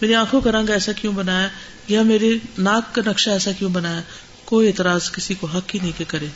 میری 0.00 0.14
آنکھوں 0.14 0.40
کا 0.40 0.52
رنگ 0.52 0.70
ایسا 0.70 0.92
کیوں 0.92 1.12
بنایا، 1.12 1.48
یا 1.88 2.02
میرے 2.02 2.30
ناک 2.58 2.94
کا 2.94 3.02
نقشہ 3.06 3.30
ایسا 3.30 3.52
کیوں 3.52 3.70
بنایا؟ 3.70 4.00
کوئی 4.44 4.68
اعتراض 4.68 5.10
کسی 5.10 5.34
کو 5.34 5.46
حق 5.46 5.74
ہی 5.74 5.80
نہیں 5.82 5.98
کہ 5.98 6.04
کرے۔ 6.08 6.26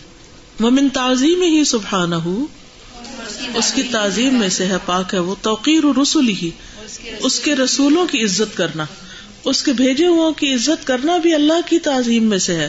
من 0.60 0.88
تعظیم 0.88 1.42
ہی 1.42 1.64
سبحانہ، 1.64 2.14
اس 3.54 3.72
کی 3.72 3.82
تعظیم 3.82 4.34
میں 4.34 4.48
سے 4.48 4.66
ہے 4.66 4.76
پاک 4.86 5.14
ہے 5.14 5.18
وہ 5.18 5.34
توقیر 5.42 5.84
و 5.84 5.92
رسول 6.02 6.28
ہی 6.28 6.50
اس 7.18 7.40
کے 7.40 7.56
رسولوں 7.56 8.06
کی 8.06 8.24
عزت 8.24 8.56
کرنا، 8.56 8.84
اس 9.44 9.62
کے 9.62 9.72
بھیجے 9.72 10.06
ہو 10.06 10.32
کی 10.32 10.54
عزت 10.54 10.86
کرنا 10.86 11.16
بھی 11.16 11.34
اللہ 11.34 11.60
کی 11.66 11.78
تعظیم 11.78 12.24
میں 12.24 12.38
سے 12.38 12.56
ہے۔ 12.56 12.68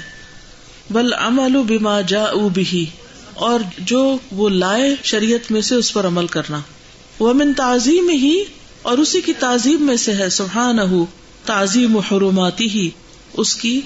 بل 0.89 1.13
عمل 1.13 1.58
بما 1.67 2.01
جا 2.01 2.25
بھی 2.53 2.86
اور 3.33 3.59
جو 3.77 4.17
وہ 4.31 4.50
لائے 4.50 4.95
شریعت 5.03 5.51
میں 5.51 5.61
سے 5.61 5.75
اس 5.75 5.93
پر 5.93 6.07
عمل 6.07 6.27
کرنا۔ 6.27 6.59
وہ 7.19 7.33
من 7.33 7.53
تعظیم 7.53 8.09
ہی 8.09 8.43
اور 8.81 8.97
اسی 8.97 9.21
کی 9.21 9.33
تعظیم 9.33 9.83
میں 9.83 9.97
سے 9.97 10.13
ہے 10.13 10.29
سبحان 10.29 10.77
تعظیم 11.45 11.97
حرماتی 11.97 12.69
ہی 12.69 12.89
اس 13.33 13.55
کی 13.55 13.81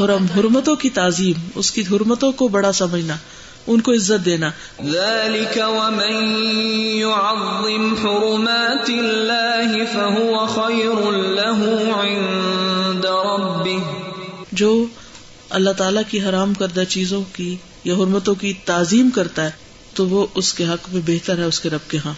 حرم 0.00 0.26
حرمتوں 0.36 0.76
کی 0.76 0.90
تعظیم 0.90 1.48
اس 1.54 1.70
کی 1.70 1.82
حرمتوں 1.92 2.32
کو 2.32 2.48
بڑا 2.48 2.72
سمجھنا 2.72 3.16
ان 3.66 3.80
کو 3.80 3.92
عزت 3.92 4.24
دینا۔ 4.24 4.50
ذلك 4.84 5.58
ومن 5.58 6.44
يعظم 6.96 7.94
حرمات 7.94 8.90
الله 8.90 9.84
فهو 9.92 10.46
خير 10.46 11.12
له 11.12 11.70
عند 12.00 13.04
ربه۔ 13.04 13.82
جو 14.52 14.84
اللہ 15.52 15.70
تعالی 15.70 16.00
کی 16.08 16.20
حرام 16.20 16.54
کردہ 16.54 16.82
چیزوں 16.88 17.22
کی 17.32 17.56
یا 17.84 17.94
حرمتوں 17.94 18.34
کی 18.34 18.52
تعظیم 18.64 19.10
کرتا 19.10 19.44
ہے، 19.44 19.50
تو 19.94 20.08
وہ 20.08 20.26
اس 20.34 20.54
کے 20.54 20.64
حق 20.64 20.88
میں 20.92 21.00
بہتر 21.06 21.38
ہے، 21.38 21.42
اس 21.42 21.60
کے 21.60 21.70
رب 21.70 21.90
کے 21.90 21.98
ہاں۔ 22.04 22.14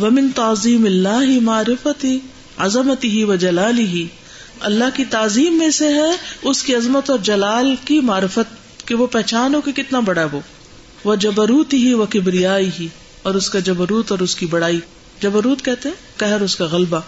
ومن 0.00 0.30
تعظیم 0.34 0.84
اللہ 0.84 1.40
معرفتی 1.40 2.18
عظمتی 2.56 3.10
ہی 3.10 3.24
و 3.24 3.34
جلالی 3.34 3.86
ہی 3.86 4.06
اللہ 4.60 4.84
کی 4.94 5.04
تعظیم 5.04 5.58
میں 5.58 5.70
سے 5.70 5.88
ہے 5.88 6.16
اس 6.42 6.62
کی 6.62 6.74
عظمت 6.74 7.10
اور 7.10 7.18
جلال 7.18 7.74
کی 7.84 8.00
معرفت 8.00 8.78
کہ 8.86 8.94
وہ 8.94 9.06
پہچان 9.06 9.54
ہو 9.54 9.60
کہ 9.60 9.72
کتنا 9.72 10.00
بڑا 10.00 10.26
وہ 10.32 10.40
وہ۔ 11.04 11.14
جبروت 11.14 11.74
ہی 11.74 11.94
وہ 11.94 12.06
کبریائی 12.10 12.70
ہی 12.80 12.88
اور 13.22 13.34
اس 13.34 13.50
کا 13.50 13.58
جبروت 13.58 14.10
اور 14.10 14.18
اس 14.18 14.36
کی 14.36 14.46
بڑائی۔ 14.46 14.80
جبروت 15.22 15.64
کہتے 15.64 15.88
ہیں 15.88 16.32
اس 16.32 16.56
کا 16.56 16.64
غلبہ۔ 16.64 17.00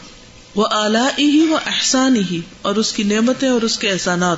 وہ 0.55 0.67
اعلی 0.71 1.25
ہی 1.25 1.47
وہ 1.47 1.59
احسانی 1.67 2.23
ہی 2.31 2.41
اور 2.63 2.77
اس 2.77 2.93
کی 2.93 3.03
نعمتیں 3.03 3.49
اور 3.49 3.63
اس 3.63 3.79
کے 3.79 3.91
احسانات۔ 3.91 4.37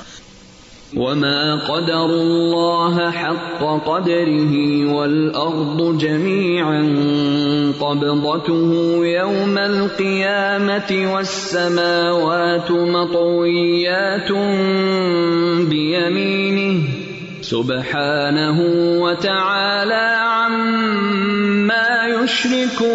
وما 0.97 1.57
قدر 1.57 2.05
الله 2.05 3.11
حق 3.11 3.61
قدره 3.87 4.55
والأرض 4.93 5.99
جميعا 5.99 6.83
قبضته 7.79 8.71
يوم 9.07 9.59
القيامة 9.59 11.13
والسماوات 11.15 12.71
مطويات 12.71 14.33
بيمينه 15.69 16.83
سبحانه 17.43 18.59
وتعالى 18.99 20.07
عما 20.19 21.89
يشركون 22.07 22.91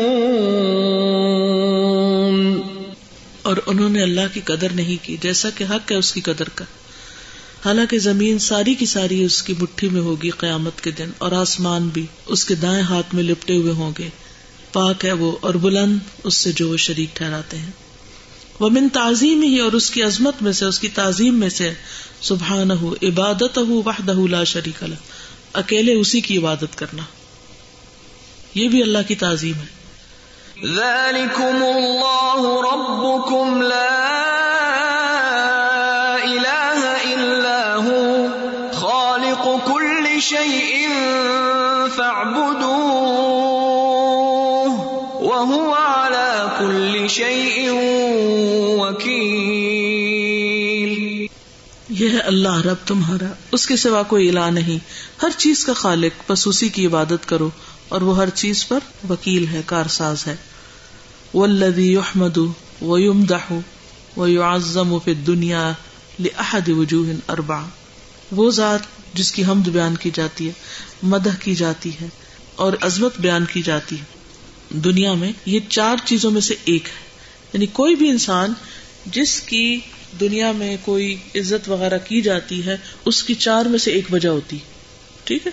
اور 3.42 3.58
انہوں 3.66 3.90
نے 3.90 4.04
اللہ 4.04 4.34
کی 4.34 4.42
قدر 4.42 4.68
نہیں 4.76 5.06
کی، 5.06 5.18
جیسا 5.22 5.50
کہ 5.58 5.64
حق 5.64 5.92
ہے 5.92 5.98
اس 5.98 6.14
کی 6.14 6.22
قدر 6.22 6.50
کا۔ 6.56 6.66
حالانکہ 7.66 8.00
زمین 8.00 8.40
ساری 8.40 8.74
کی 8.74 8.86
ساری 8.86 9.24
اس 9.24 9.44
کی 9.44 9.54
مٹھی 9.62 9.90
میں 9.90 10.02
ہوگی 10.02 10.30
قیامت 10.30 10.82
کے 10.82 10.92
دن 10.92 11.10
اور 11.18 11.32
آسمان 11.32 11.88
بھی 11.88 12.06
اس 12.26 12.46
کے 12.46 12.56
دائیں 12.56 12.82
ہاتھ 12.82 13.16
میں 13.16 13.24
لپٹے 13.24 13.56
ہوئے 13.56 13.74
ہوں 13.74 13.92
گے۔ 14.00 14.10
پاک 14.74 15.06
ہے 15.06 15.12
وہ 15.12 15.38
اور 15.42 15.54
بلند 15.54 16.00
اس 16.24 16.38
سے 16.38 16.52
جو 16.52 16.70
وہ 16.70 16.78
شریک 16.78 17.16
ٹھہراتے 17.16 17.58
ہیں۔ 17.58 17.72
وہ 18.60 18.70
من 18.70 18.90
تعظیم 18.90 19.42
ہی 19.42 19.60
اور 19.60 19.72
اس 19.72 19.92
کی 19.92 20.04
عظمت 20.04 20.42
میں 20.42 20.52
سے، 20.52 20.66
اس 20.66 20.80
کی 20.80 20.90
تعظیم 20.90 21.40
میں 21.40 21.50
سے 21.50 21.74
سبحان 22.22 22.72
ہو 22.72 22.96
عبادت 23.04 23.58
ہو 23.58 23.82
وحدہ 23.86 24.16
لا 24.30 24.44
شریک 24.44 24.84
اللہ 24.84 24.96
اکیلے 25.54 25.94
اسی 25.94 26.22
کی 26.22 26.38
عبادت 26.38 26.78
کرنا۔ 26.78 27.04
یہ 28.56 28.68
بھی 28.68 28.82
اللہ 28.82 28.98
کی 29.08 29.16
تعظیم 29.16 29.54
ہے۔ 29.54 29.76
ذالکم 30.76 31.64
اللہ 31.64 32.48
ربکم 32.74 33.62
لا 33.62 34.35
اللہ 52.26 52.62
رب 52.62 52.76
تمہارا، 52.86 53.34
اس 53.52 53.68
کے 53.68 53.76
سوا 53.76 54.04
کوئی 54.04 54.30
الہ 54.30 54.50
نہیں۔ 54.52 54.78
ہر 55.22 55.30
چیز 55.38 55.66
کا 55.66 55.74
خالق، 55.74 56.32
بس 56.32 56.48
اسی 56.48 56.70
کی 56.70 56.86
عبادت 56.86 57.30
کرو۔ 57.30 57.50
اور 57.90 58.02
وہ 58.02 58.18
ہر 58.18 58.30
چیز 58.30 58.68
پر 58.68 58.80
وکیل 59.10 59.48
ہے، 59.48 59.62
کارساز 59.66 60.28
ہے۔ 60.28 60.36
والذی 61.34 61.94
یحمد 61.94 62.38
ویمدح 62.82 63.54
ویعظم 64.18 65.00
فی 65.00 65.12
الدنیا 65.12 65.72
لأحد 66.20 66.70
وجوہ 66.70 67.32
اربع۔ 67.32 67.60
وہ 68.32 68.52
ذات 68.52 68.80
جس 69.14 69.32
کی 69.32 69.46
حمد 69.46 69.68
بیان 69.68 69.96
کی 69.96 70.12
جاتی 70.14 70.48
ہے، 70.48 70.52
مدح 71.04 71.36
کی 71.40 71.56
جاتی 71.56 71.92
ہے، 72.02 72.08
اور 72.56 72.74
عظمت 72.82 73.20
بیان 73.20 73.46
کی 73.46 73.62
جاتی 73.62 73.96
ہے۔ 73.96 74.04
دنیا 74.70 75.14
میں 75.14 75.32
یہ 75.46 75.60
چار 75.70 75.96
چیزوں 76.06 76.32
میں 76.32 76.42
سے 76.42 76.56
ایک 76.66 76.86
ہے۔ 76.86 77.06
یعنی 77.54 77.66
کوئی 77.66 77.96
بھی 77.96 78.10
انسان 78.10 78.54
جس 79.06 79.42
کی 79.42 79.80
دنیا 80.20 80.52
میں 80.52 80.78
کوئی 80.82 81.18
عزت 81.36 81.70
وغیرہ 81.70 81.98
کی 81.98 82.22
جاتی 82.22 82.66
ہے، 82.66 82.78
اس 83.06 83.24
کی 83.24 83.36
چار 83.36 83.66
میں 83.66 83.80
سے 83.80 83.92
ایک 83.92 84.14
وجہ 84.14 84.30
ہوتی 84.30 84.58
ٹھیک 85.24 85.48
ہے؟ 85.48 85.52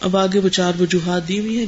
اب 0.00 0.16
آگے 0.16 0.38
وہ 0.38 0.48
چار 0.48 0.72
وجوہات 0.80 1.28
دی 1.28 1.40
ہوئی 1.40 1.58
ہے 1.58 1.64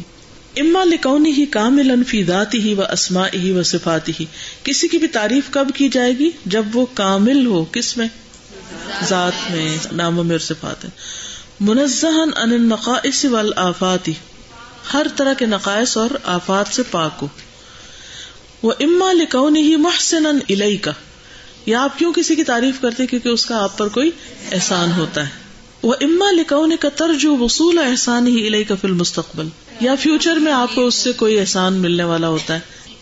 اما 0.61 0.85
لکونی 0.85 1.33
ہی 1.33 1.47
کامل 1.47 1.91
انفی 1.91 2.25
ذاتی 2.25 2.61
ہی 2.61 2.75
و 2.75 2.83
اسما 2.83 3.27
ہی 3.35 3.53
و 3.53 3.63
صفاتی 3.63 4.13
ہی 4.21 4.27
کسی 4.63 4.89
کی 4.89 4.99
بھی 4.99 5.09
تعریف 5.09 5.45
کب 5.51 5.69
کی 5.75 5.89
جائے 5.89 6.19
گی؟ 6.19 6.31
جب 6.47 6.65
وہ 6.75 6.87
کامل 6.95 7.47
ہو، 7.47 7.65
کس 7.65 7.97
میں؟ 7.97 8.09
ذات 9.09 9.51
میں، 9.51 9.79
ناموں 9.93 10.25
میں 10.25 10.35
اور 10.35 10.41
صفات 10.41 10.85
ہے 10.85 10.91
منزہ 11.61 12.07
ان 12.07 12.31
النقائص 12.37 13.25
والآفات۔ 13.25 14.11
ہر 14.95 15.07
طرح 15.17 15.33
کے 15.33 15.47
نقائص 15.47 15.97
اور 15.97 16.11
آفات 16.25 16.75
سے 16.75 16.83
پاک 16.91 17.19
ہو۔ 17.23 17.29
وہ 18.63 18.73
اما 18.81 19.13
لکونی 19.13 19.63
ہی 19.63 19.77
محسن 19.77 20.27
الئی 20.27 20.77
کا 20.77 20.93
یا 21.69 21.83
آپ 21.83 21.99
کیوں 21.99 22.13
کسی 22.13 22.37
کی 22.37 22.45
تعریف 22.45 22.81
کرتے 22.81 23.07
کیونکہ 23.07 23.29
اس 23.29 23.47
کا 23.47 23.63
آپ 23.63 23.79
پر 23.79 23.89
کوئی 23.89 24.11
احسان 24.53 24.93
ہوتا 24.93 25.23
ہے؟ 25.25 25.31
وہ 25.83 25.95
اما 26.01 26.31
لکھنے 26.31 26.77
کا 26.77 26.89
ترجو 26.89 27.37
وصول 27.37 27.79
احسان 27.79 28.27
ہی 28.27 28.47
الہی 28.47 28.65
کا 28.65 28.75
فل 28.75 28.93
مستقبل 28.93 29.49
یا 29.81 29.95
فیوچر 29.95 30.37
میں 30.37 30.53
آپ 30.53 30.75
کو 30.75 30.87
اس 30.87 30.95
سے 30.95 31.13
کوئی 31.13 31.41
احسان 31.41 31.75
ملنے 31.75 32.05
والا 32.05 32.29
ہوتا 32.29 32.55
ہے، 32.55 32.61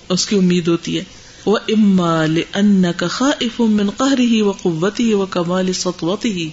اس 0.09 0.27
کی 0.27 0.37
امید 0.37 0.69
ہوتی 0.69 0.99
ہے۔ 0.99 1.05
وہ 1.47 1.59
اما 1.69 2.27
لن 2.27 2.93
کا 2.97 3.07
خاف 3.07 3.61
من 3.61 3.91
قہری 3.91 4.25
ہی 4.25 4.41
و 4.41 4.51
قوتی 4.51 5.15
و 5.15 5.27
کمال 5.27 5.73
سطوتی 5.73 6.33
ہی 6.33 6.51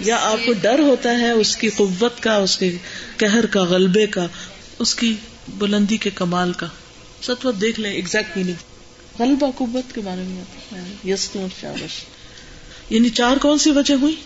یا 0.00 0.18
آپ 0.22 0.46
کو 0.46 0.52
ڈر 0.60 0.78
ہوتا 0.78 1.18
ہے 1.18 1.30
اس 1.30 1.56
کی 1.56 1.68
قوت 1.68 2.22
کا، 2.22 2.36
اس 2.36 2.56
کے 2.56 2.76
قہر 3.16 3.46
کا، 3.46 3.62
غلبے 3.62 4.06
کا، 4.06 4.26
اس 4.78 4.94
کی 4.94 5.14
بلندی 5.48 5.96
کے 5.96 6.10
کمال 6.10 6.52
کا۔ 6.52 6.66
سطوت 7.22 7.60
دیکھ 7.60 7.80
لیں 7.80 7.92
ایگزیکٹ 7.92 8.36
میننگ 8.36 8.73
غلبہ 9.18 9.50
قوت 9.56 9.94
کے 9.94 10.00
بارے 10.00 10.22
میں 10.22 10.44
یس 11.06 11.36
شابش۔ 11.60 12.04
یعنی 12.90 13.08
چار 13.08 13.36
کون 13.36 13.58
سی 13.58 13.70
وجہ 13.70 13.94
ہوئی؟ 13.94 14.16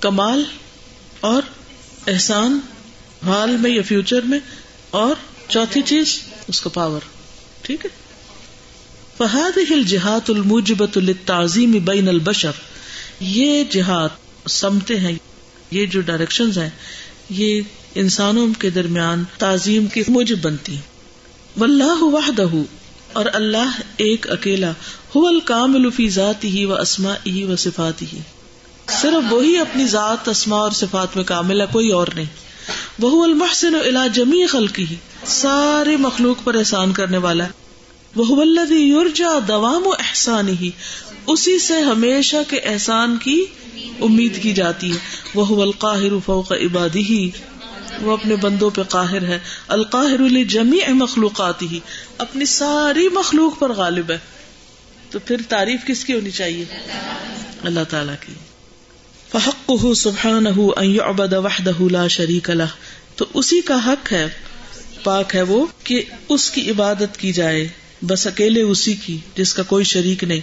کمال 0.00 0.44
اور 1.20 1.42
احسان، 2.06 2.60
حال 3.22 3.56
میں 3.56 3.70
یا 3.70 3.82
فیوچر 3.82 4.20
میں؟ 4.20 4.38
اور 4.90 5.14
چوتھی 5.48 5.82
چیز، 5.82 6.20
اس 6.48 6.60
کا 6.60 6.70
پاور 6.70 7.00
ٹھیک 7.62 7.84
ہے؟ 7.84 7.90
فہاد 9.18 9.58
ہل 9.70 9.82
جہاد 9.82 10.30
الموجبت 10.30 10.96
التعظیم 10.96 11.70
بین 11.70 12.08
البشر۔ 12.08 12.50
یہ 13.20 13.64
جہاد 13.64 14.08
سمتے 14.48 15.00
ہیں۔ 15.00 15.12
یہ 15.70 15.86
جو 15.86 16.00
ڈائریکشن 16.00 16.50
ہیں، 16.56 16.70
یہ 17.30 17.60
انسانوں 17.94 18.48
کے 18.58 18.70
درمیان 18.70 19.24
تعظیم 19.38 19.86
کی 19.86 20.02
موجب 20.08 20.38
بنتی۔ 20.42 20.76
واللہ 21.56 22.02
وحدہ 22.02 22.46
اور 23.12 23.26
اللہ 23.32 23.80
ایک 23.96 24.30
اکیلا 24.30 24.72
الکامل 25.14 25.90
فی 25.90 26.08
ذات 26.08 26.44
ہی 26.44 26.64
و 26.64 26.74
اسما 26.74 27.14
ہی 27.26 27.44
و 27.44 27.56
صفات 27.56 28.02
ہی 28.02 28.18
صرف 28.88 29.32
وہی 29.32 29.58
اپنی 29.58 29.86
ذات 29.86 30.28
اسما 30.28 30.56
اور 30.56 30.70
صفات 30.70 31.16
میں 31.16 31.24
کامل 31.24 31.60
ہے، 31.60 31.66
کوئی 31.72 31.90
اور 31.90 32.06
نہیں۔ 32.14 32.24
وہ 32.98 33.24
المحسن 33.24 33.74
الا 33.74 34.06
جمی 34.06 34.46
خلقی 34.46 34.86
سارے 35.26 35.96
مخلوق 35.96 36.36
پر 36.44 36.54
احسان 36.54 36.92
کرنے 36.92 37.18
والا 37.18 37.44
ہے۔ 37.44 37.50
وہ 38.16 38.42
الذی 38.42 38.90
یرجا 38.90 39.38
دوام 39.48 39.86
و 39.86 39.92
احسان 39.92 40.48
ہی 40.48 40.70
اسی 41.26 41.58
سے 41.58 41.80
ہمیشہ 41.80 42.36
کے 42.48 42.56
احسان 42.56 43.16
کی 43.16 43.44
امید 44.00 44.42
کی 44.42 44.52
جاتی 44.52 44.92
ہے۔ 44.92 44.98
وہ 45.34 45.62
القاہر 45.62 46.18
فوق 46.26 46.52
عبادی 46.52 47.02
ہی 47.02 47.30
وہ 48.02 48.12
اپنے 48.12 48.36
بندوں 48.36 48.70
پہ 48.70 48.82
قاہر 48.82 49.22
ہے۔ 49.22 49.38
القاہر 49.68 50.44
جمی 50.44 50.78
مخلوقات 50.88 51.62
ہی 51.62 51.80
اپنی 52.18 52.44
ساری 52.44 53.08
مخلوق 53.08 53.58
پر 53.58 53.72
غالب 53.72 54.10
ہے۔ 54.10 54.18
تو 55.10 55.18
پھر 55.18 55.36
تعریف 55.48 55.80
کس 55.86 56.04
کی 56.04 56.12
ہونی 56.12 56.30
چاہیے؟ 56.30 56.64
اللہ 57.62 57.80
تعالی 57.88 58.12
کی۔ 58.26 58.32
فحق 59.32 59.70
سبحان 59.96 60.46
ابد 61.06 61.32
وحدہ 61.32 61.82
لا 61.90 62.06
شریک 62.06 62.50
اللہ 62.50 62.62
تو 63.16 63.24
اسی 63.34 63.60
کا 63.60 63.86
حق 63.86 64.12
ہے، 64.12 64.26
پاک 65.02 65.36
ہے 65.36 65.42
وہ، 65.42 65.66
کہ 65.84 66.02
اس 66.28 66.50
کی 66.50 66.70
عبادت 66.70 67.16
کی 67.16 67.32
جائے، 67.32 67.68
بس 68.02 68.26
اکیلے 68.26 68.62
اسی 68.62 68.94
کی، 68.94 69.18
جس 69.34 69.54
کا 69.54 69.62
کوئی 69.62 69.84
شریک 69.84 70.24
نہیں۔ 70.24 70.40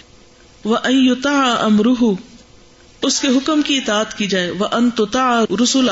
وہ 0.63 0.77
ایتا 0.77 1.51
امروہ 1.51 2.13
اس 3.01 3.19
کے 3.19 3.27
حکم 3.27 3.61
کی 3.61 3.77
اطاعت 3.77 4.17
کی 4.17 4.27
جائے۔ 4.27 4.49
وہ 4.49 4.67
انتا 4.71 5.45
رسول 5.63 5.89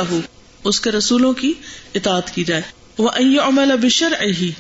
اس 0.64 0.82
کے 0.82 0.92
رسولوں 0.92 1.34
کی 1.34 1.54
اطاعت 1.94 2.36
کی 2.36 2.44
جائے۔ 2.44 2.62
وہ 2.98 3.10
عمل 3.42 3.72
بشر 3.82 4.14
ہی 4.22 4.52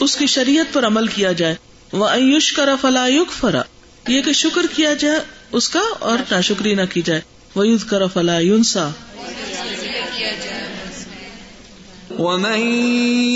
اس 0.00 0.16
کی 0.16 0.26
شریعت 0.26 0.74
پر 0.74 0.86
عمل 0.86 1.06
کیا 1.06 1.32
جائے۔ 1.32 1.54
وہ 1.92 2.08
ایوش 2.08 2.52
کرا 2.52 2.74
فلا 2.80 3.06
فرا 3.40 3.62
یہ 4.08 4.22
کہ 4.22 4.32
شکر 4.32 4.62
کیا 4.74 4.94
جائے 4.94 5.20
اس 5.52 5.68
کا 5.68 5.80
اور 5.98 6.18
نہ 6.30 6.40
شکری 6.40 6.74
نہ 6.74 6.82
کی 6.92 7.02
جائے۔ 7.02 7.20
وہ 7.54 7.68
یوز 7.68 7.84
کرا 7.84 8.06
فلا 8.06 8.38
یونسا 8.38 8.90
ومن 12.18 12.58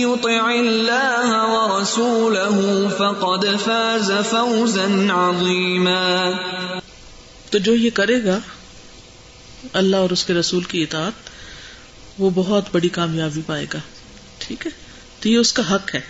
يطع 0.00 0.50
الله 0.50 1.30
ورسوله 1.52 2.88
فقد 2.98 3.64
فاز 3.64 4.12
فوزا 4.30 4.84
عظيما۔ 5.10 6.30
تو 7.50 7.58
جو 7.58 7.74
یہ 7.74 7.90
کرے 7.94 8.24
گا 8.24 8.38
اللہ 9.72 9.96
اور 9.96 10.10
اس 10.10 10.24
کے 10.24 10.34
رسول 10.34 10.62
کی 10.62 10.82
اطاعت 10.82 11.27
وہ 12.18 12.30
بہت 12.34 12.64
بڑی 12.72 12.88
کامیابی 12.88 13.40
پائے 13.46 13.66
گا۔ 13.74 13.78
ٹھیک 14.38 14.66
ہے؟ 14.66 14.70
تو 15.20 15.28
یہ 15.28 15.36
اس 15.36 15.52
کا 15.52 15.74
حق 15.74 15.94
ہے۔ 15.94 16.00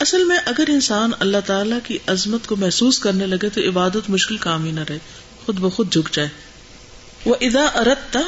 اصل 0.00 0.24
میں 0.24 0.38
اگر 0.46 0.64
انسان 0.68 1.10
اللہ 1.18 1.36
تعالی 1.46 1.74
کی 1.84 1.98
عظمت 2.06 2.46
کو 2.46 2.56
محسوس 2.56 2.98
کرنے 2.98 3.26
لگے 3.26 3.48
تو 3.48 3.60
عبادت 3.68 4.10
مشکل 4.10 4.36
کام 4.36 4.64
ہی 4.64 4.70
نہ 4.70 4.80
رہے، 4.88 4.98
خود 5.46 5.60
بخود 5.60 5.92
جھک 5.92 6.14
جائے۔ 6.14 6.28
وہ 7.26 7.34
ادا 7.40 7.64
ارتتا 7.64 8.20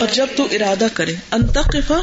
اور 0.00 0.08
جب 0.14 0.26
تو 0.36 0.48
ارادہ 0.50 0.86
کرے 0.94 1.14
انتقفا 1.30 2.00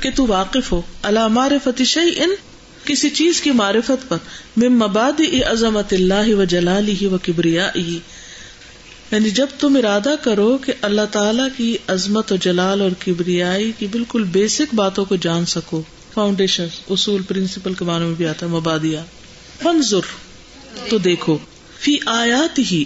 کہ 0.00 0.10
تو 0.14 0.26
واقف 0.26 0.72
ہو۔ 0.72 0.82
اللہ 1.02 1.28
معرفت 1.28 1.82
ان 1.96 2.34
کسی 2.84 3.10
چیز 3.10 3.40
کی 3.40 3.50
معرفت 3.50 4.08
پر۔ 4.08 4.16
میں 4.56 4.68
مباد 4.68 5.20
عظمت 5.46 5.92
اللہ 5.92 6.34
و 6.34 6.44
جلالی 6.44 7.06
و 7.06 7.16
کبریا 7.22 7.70
یعنی 9.12 9.30
جب 9.30 9.46
تم 9.58 9.76
ارادہ 9.76 10.14
کرو 10.22 10.58
کہ 10.58 10.72
اللہ 10.82 11.00
تعالی 11.10 11.42
کی 11.56 11.76
عظمت 11.88 12.32
و 12.32 12.36
جلال 12.36 12.80
اور 12.80 12.90
کبریائی 13.06 13.72
کی 13.78 13.86
بالکل 13.86 14.24
بیسک 14.24 14.74
باتوں 14.74 15.04
کو 15.04 15.16
جان 15.16 15.46
سکو 15.46 15.82
فاؤنڈیشن 16.14 16.66
اصول 16.90 17.22
پرنسپل 17.22 17.74
کے 17.74 17.84
بارے 17.84 18.04
میں 18.04 18.14
بھی 18.14 18.26
آتا 18.26 18.46
ہے 18.46 18.50
مبادیا 18.50 19.04
منظر 19.64 20.00
تو 20.88 20.98
دیکھو۔ 20.98 21.38
فی 21.80 21.98
آیات 22.06 22.58
ہی 22.58 22.84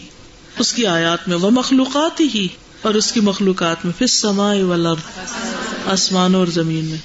اس 0.59 0.73
کی 0.73 0.87
آیات 0.87 1.29
میں 1.29 1.37
وہ 1.37 1.51
مخلوقات 1.51 2.21
ہی 2.21 2.49
اور 2.83 2.95
اس 2.95 3.13
کی 3.13 3.21
مخلوقات 3.21 3.85
میں 3.85 3.93
پھر 3.99 4.07
سما 4.07 4.53
والارض، 4.53 5.35
آسمانوں 5.87 6.41
اور 6.41 6.49
زمین 6.49 6.85
میں۔ 6.85 6.99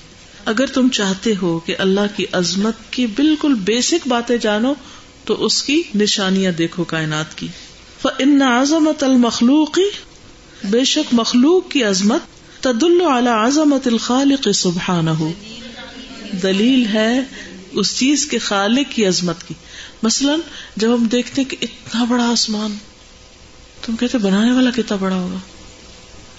اگر 0.46 0.66
تم 0.66 0.90
چاہتے 0.90 1.34
ہو 1.42 1.60
کہ 1.60 1.76
اللہ 1.78 2.16
کی 2.16 2.26
عظمت 2.32 2.74
کی 2.92 3.06
بالکل 3.06 3.54
بیسک 3.54 4.08
باتیں 4.08 4.38
جانو، 4.38 4.74
تو 5.26 5.46
اس 5.46 5.64
کی 5.64 5.84
نشانیاں 5.96 6.52
دیکھو 6.52 6.84
کائنات 6.84 7.38
کی۔ 7.38 7.48
ان 8.20 8.42
عظمت 8.42 9.04
المخلوقی 9.04 9.90
بے 10.64 10.84
شک 10.84 11.14
مخلوق 11.14 11.72
کی 11.72 11.84
عظمت 11.84 12.22
تد 12.60 12.84
اللہ 12.84 13.30
عظمت 13.30 13.88
الخالق 13.88 14.48
سبحان 14.54 15.08
ہو 15.08 15.32
دلیل 16.44 16.86
ہے 16.86 17.20
اس 17.72 17.98
چیز 17.98 18.26
کے 18.26 18.38
خالق 18.38 18.96
کی 18.96 19.06
عظمت 19.06 19.48
کی۔ 19.48 19.54
مثلاً 20.04 20.40
جب 20.76 20.94
ہم 20.94 21.06
دیکھتے 21.06 21.44
کہ 21.44 21.58
اتنا 21.62 22.04
بڑا 22.04 22.32
آسمان 22.32 22.76
تم 23.86 23.96
کہتے 23.96 24.18
بنانے 24.18 24.52
والا 24.52 24.70
کتنا 24.70 24.98
بڑا 25.00 25.16
ہوگا، 25.16 25.38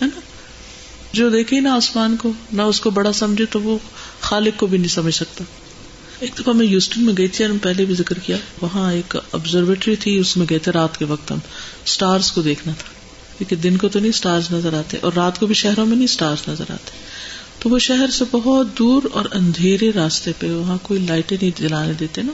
ہے 0.02 0.08
نا؟ 0.14 0.20
جو 1.12 1.30
دیکھے 1.30 1.60
نا 1.60 1.74
آسمان 1.74 2.16
کو، 2.16 2.32
نہ 2.52 2.62
اس 2.62 2.80
کو 2.80 2.90
بڑا 2.90 3.12
سمجھے 3.12 3.44
تو 3.44 3.60
وہ 3.60 3.78
خالق 4.20 4.60
کو 4.60 4.66
بھی 4.66 4.78
نہیں 4.78 4.88
سمجھ 4.88 5.14
سکتا۔ 5.14 5.44
ایک 6.22 6.38
دفعہ 6.38 6.52
میں 6.52 6.66
یوسٹن 6.66 7.04
میں 7.04 7.14
گئی 7.18 7.28
تھی 7.28 7.44
اور 7.44 7.54
پہلے 7.62 7.84
بھی 7.84 7.94
ذکر 7.94 8.18
کیا، 8.18 8.36
وہاں 8.60 8.92
ایک 8.92 9.16
آبزرویٹری 9.32 9.96
تھی، 9.96 10.18
اس 10.18 10.36
میں 10.36 10.46
گئے 10.50 10.58
تھے 10.58 10.72
رات 10.72 10.98
کے 10.98 11.04
وقت 11.04 11.30
ہم۔ 11.30 11.38
اسٹارس 11.86 12.32
کو 12.32 12.42
دیکھنا 12.42 12.72
تھا، 12.78 12.88
کیونکہ 13.38 13.56
دن 13.56 13.76
کو 13.76 13.88
تو 13.88 13.98
نہیں 13.98 14.08
اسٹارز 14.08 14.50
نظر 14.50 14.74
آتے، 14.74 14.96
اور 15.00 15.12
رات 15.12 15.40
کو 15.40 15.46
بھی 15.46 15.54
شہروں 15.54 15.86
میں 15.86 15.96
نہیں 15.96 16.04
اسٹارس 16.04 16.48
نظر 16.48 16.64
آتے۔ 16.68 16.90
تو 17.58 17.70
وہ 17.70 17.78
شہر 17.78 18.10
سے 18.10 18.24
بہت 18.30 18.78
دور 18.78 19.02
اور 19.12 19.24
اندھیرے 19.32 19.90
راستے 19.92 20.32
پہ، 20.38 20.50
وہاں 20.50 20.78
کوئی 20.82 21.00
لائٹیں 21.00 21.36
نہیں 21.42 21.60
جلانے 21.60 21.92
دیتے 21.92 22.22
نا، 22.22 22.32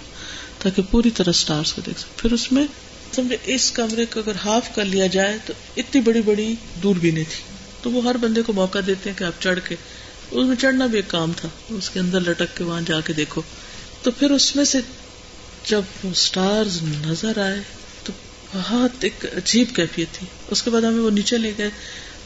تاکہ 0.59 0.83
پوری 0.91 1.11
طرح 1.11 1.31
اسٹارس 1.31 1.73
کو 1.73 1.83
دیکھ 1.87 2.01
سکتے 2.01 2.13
پھر 2.17 2.33
اس 2.33 2.53
میں 2.53 2.67
سمجھے 3.15 3.37
اس 3.45 3.71
کمرے 3.71 4.07
کو 4.07 4.21
اگر 4.21 4.33
ہاف 4.45 4.75
کر 4.75 4.85
لیا 4.85 5.07
جائے 5.07 5.39
تو 5.47 5.53
اتنی 5.77 6.01
بڑی 6.01 6.23
بڑی 6.23 6.55
دور 6.83 6.97
بھی 6.97 7.11
نہیں 7.11 7.25
تھی۔ 7.25 7.43
تو 7.83 7.91
وہ 7.91 8.05
ہر 8.05 8.17
بندے 8.17 8.43
کو 8.43 8.53
موقع 8.53 8.79
دیتے 8.87 9.11
ہیں 9.11 9.19
کہ 9.19 9.25
آپ 9.25 9.43
چڑھ 9.43 9.59
کے، 9.69 9.77
اس 10.31 10.47
میں 10.47 10.57
چڑھنا 10.57 10.87
بھی 10.87 10.99
ایک 10.99 11.09
کام 11.09 11.33
تھا، 11.37 11.49
اس 11.69 11.91
کے 11.91 12.01
اندر 12.01 12.21
لٹک 12.21 12.57
کے 12.57 12.65
وہاں 12.65 12.81
جا 12.87 13.01
کے 13.01 13.13
دیکھو۔ 13.13 13.43
تو 14.09 14.13
پھر 14.19 14.31
اس 14.31 14.57
میں 14.57 14.65
سے 14.65 14.79
جب 15.65 15.83
وہ 16.05 16.11
اسٹارز 16.11 16.83
نظر 16.83 17.39
آئے 17.39 17.61
تو 18.05 18.13
بہت 18.55 18.91
ایک 19.01 19.25
عجیب 19.25 19.67
کیفیت 19.77 20.09
تھی۔ 20.13 20.27
اس 20.51 20.63
کے 20.63 20.71
بعد 20.71 20.83
ہمیں 20.83 21.01
وہ 21.01 21.11
نیچے 21.11 21.39
لے 21.39 21.53
گئے 21.59 21.71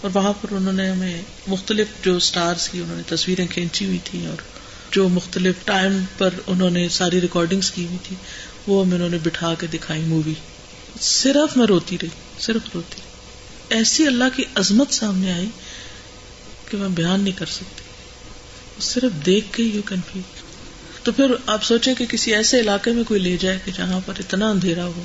اور 0.00 0.10
وہاں 0.14 0.32
پر 0.32 0.54
انہوں 0.54 0.72
نے 0.72 0.90
ہمیں 0.90 1.22
مختلف 1.46 1.86
جو 2.02 2.16
اسٹارس 2.16 2.68
کی 2.68 2.80
انہوں 2.80 2.96
نے 2.96 3.02
تصویریں 3.08 3.46
کھینچی 3.46 3.84
ہوئی 3.84 3.98
تھی 4.04 4.26
اور 4.26 4.36
جو 4.90 5.08
مختلف 5.08 5.54
ٹائم 5.64 6.04
پر 6.18 6.30
انہوں 6.46 6.70
نے 6.70 6.88
ساری 6.88 7.20
ریکارڈنگس 7.20 7.70
کی 7.70 7.84
ہوئی 7.84 7.98
تھی 8.02 8.16
وہ 8.66 8.84
ہمیں 8.84 8.94
انہوں 8.94 9.10
نے 9.10 9.18
بٹھا 9.22 9.54
کے 9.54 9.66
دکھائی 9.66 10.02
مووی 10.02 10.34
صرف 11.00 11.56
میں 11.56 11.66
روتی 11.66 11.96
رہی، 12.02 12.08
صرف 12.38 12.62
روتی 12.74 12.96
رہی۔ 12.98 13.78
ایسی 13.78 14.06
اللہ 14.06 14.36
کی 14.36 14.42
عظمت 14.54 14.92
سامنے 14.94 15.32
آئی 15.32 15.48
کہ 16.70 16.76
میں 16.76 16.88
بیان 16.88 17.20
نہیں 17.20 17.38
کر 17.38 17.46
سکتی۔ 17.46 17.82
صرف 18.80 19.26
دیکھ 19.26 19.46
کے 19.52 19.62
یو 19.62 19.82
کنفیوز 19.82 20.51
تو 21.02 21.12
پھر 21.12 21.24
آپ 21.46 21.64
سوچیں 21.64 21.94
کہ 21.94 22.06
کسی 22.06 22.34
ایسے 22.34 22.60
علاقے 22.60 22.92
میں 22.92 23.04
کوئی 23.04 23.20
لے 23.20 23.36
جائے 23.36 23.58
کہ 23.64 23.72
جہاں 23.76 24.00
پر 24.06 24.14
اتنا 24.18 24.50
اندھیرا 24.50 24.84
ہو۔ 24.84 25.04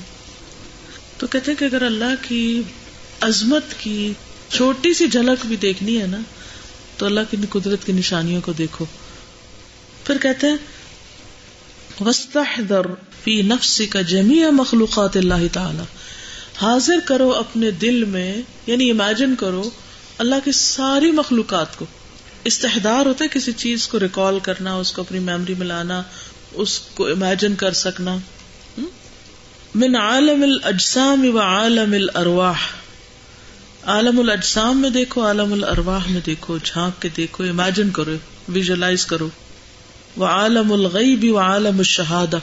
تو 1.17 1.27
کہتے 1.27 1.55
کہ 1.55 1.65
اگر 1.65 1.81
اللہ 1.81 2.15
کی 2.21 2.61
عظمت 3.21 3.63
کی 3.77 4.13
چھوٹی 4.49 4.93
سی 4.93 5.07
جھلک 5.07 5.45
بھی 5.45 5.55
دیکھنی 5.55 6.01
ہے 6.01 6.07
نا، 6.07 6.17
تو 6.97 7.05
اللہ 7.05 7.19
کی 7.31 7.37
قدرت 7.49 7.85
کی 7.85 7.91
نشانیوں 7.91 8.41
کو 8.41 8.53
دیکھو۔ 8.53 8.85
پھر 10.03 10.17
کہتے 10.17 10.47
ہیں 10.47 10.57
فی 13.23 13.41
نفس 13.41 13.81
کا 13.89 14.01
جمی 14.01 14.43
مخلوقات 14.51 15.17
اللہ 15.17 15.53
تعالی 15.53 15.83
حاضر 16.61 16.99
کرو 17.05 17.31
اپنے 17.31 17.71
دل 17.71 18.03
میں 18.03 18.41
یعنی 18.67 18.91
امیجن 18.91 19.35
کرو، 19.35 19.69
اللہ 20.17 20.35
کی 20.43 20.51
ساری 20.51 21.11
مخلوقات 21.11 21.77
کو۔ 21.77 21.85
استحدار 22.47 23.05
ہوتا 23.05 23.25
ہے 23.25 23.29
کسی 23.29 23.51
چیز 23.51 23.87
کو 23.87 23.99
ریکال 23.99 24.39
کرنا، 24.39 24.75
اس 24.75 24.91
کو 24.91 25.01
اپنی 25.01 25.19
میموری 25.19 25.53
میں 25.53 25.67
لانا 25.67 26.03
اس 26.53 26.79
کو 26.79 27.05
امیجن 27.05 27.55
کر 27.55 27.73
سکنا۔ 27.73 28.17
من 29.75 29.95
عالم 29.95 30.43
الاجسام 30.43 31.35
و 31.35 31.39
عالم 31.39 31.93
الارواح۔ 31.93 32.57
عالم 33.83 34.19
الاجسام 34.19 34.81
میں 34.81 34.89
دیکھو، 34.89 35.25
عالم 35.25 35.53
الارواح 35.53 35.99
میں 36.09 36.21
دیکھو، 36.25 36.57
جھانک 36.63 37.01
کے 37.01 37.09
دیکھو 37.17 37.43
امیجن 37.43 37.89
کرو 37.89 38.15
ویژلائز 38.49 39.05
کرو۔ 39.05 39.29
وہ 40.15 40.25
عالم 40.25 40.73
الغیب 40.73 41.33
و 41.33 41.39
عالم 41.39 41.77
الشہادہ۔ 41.77 42.37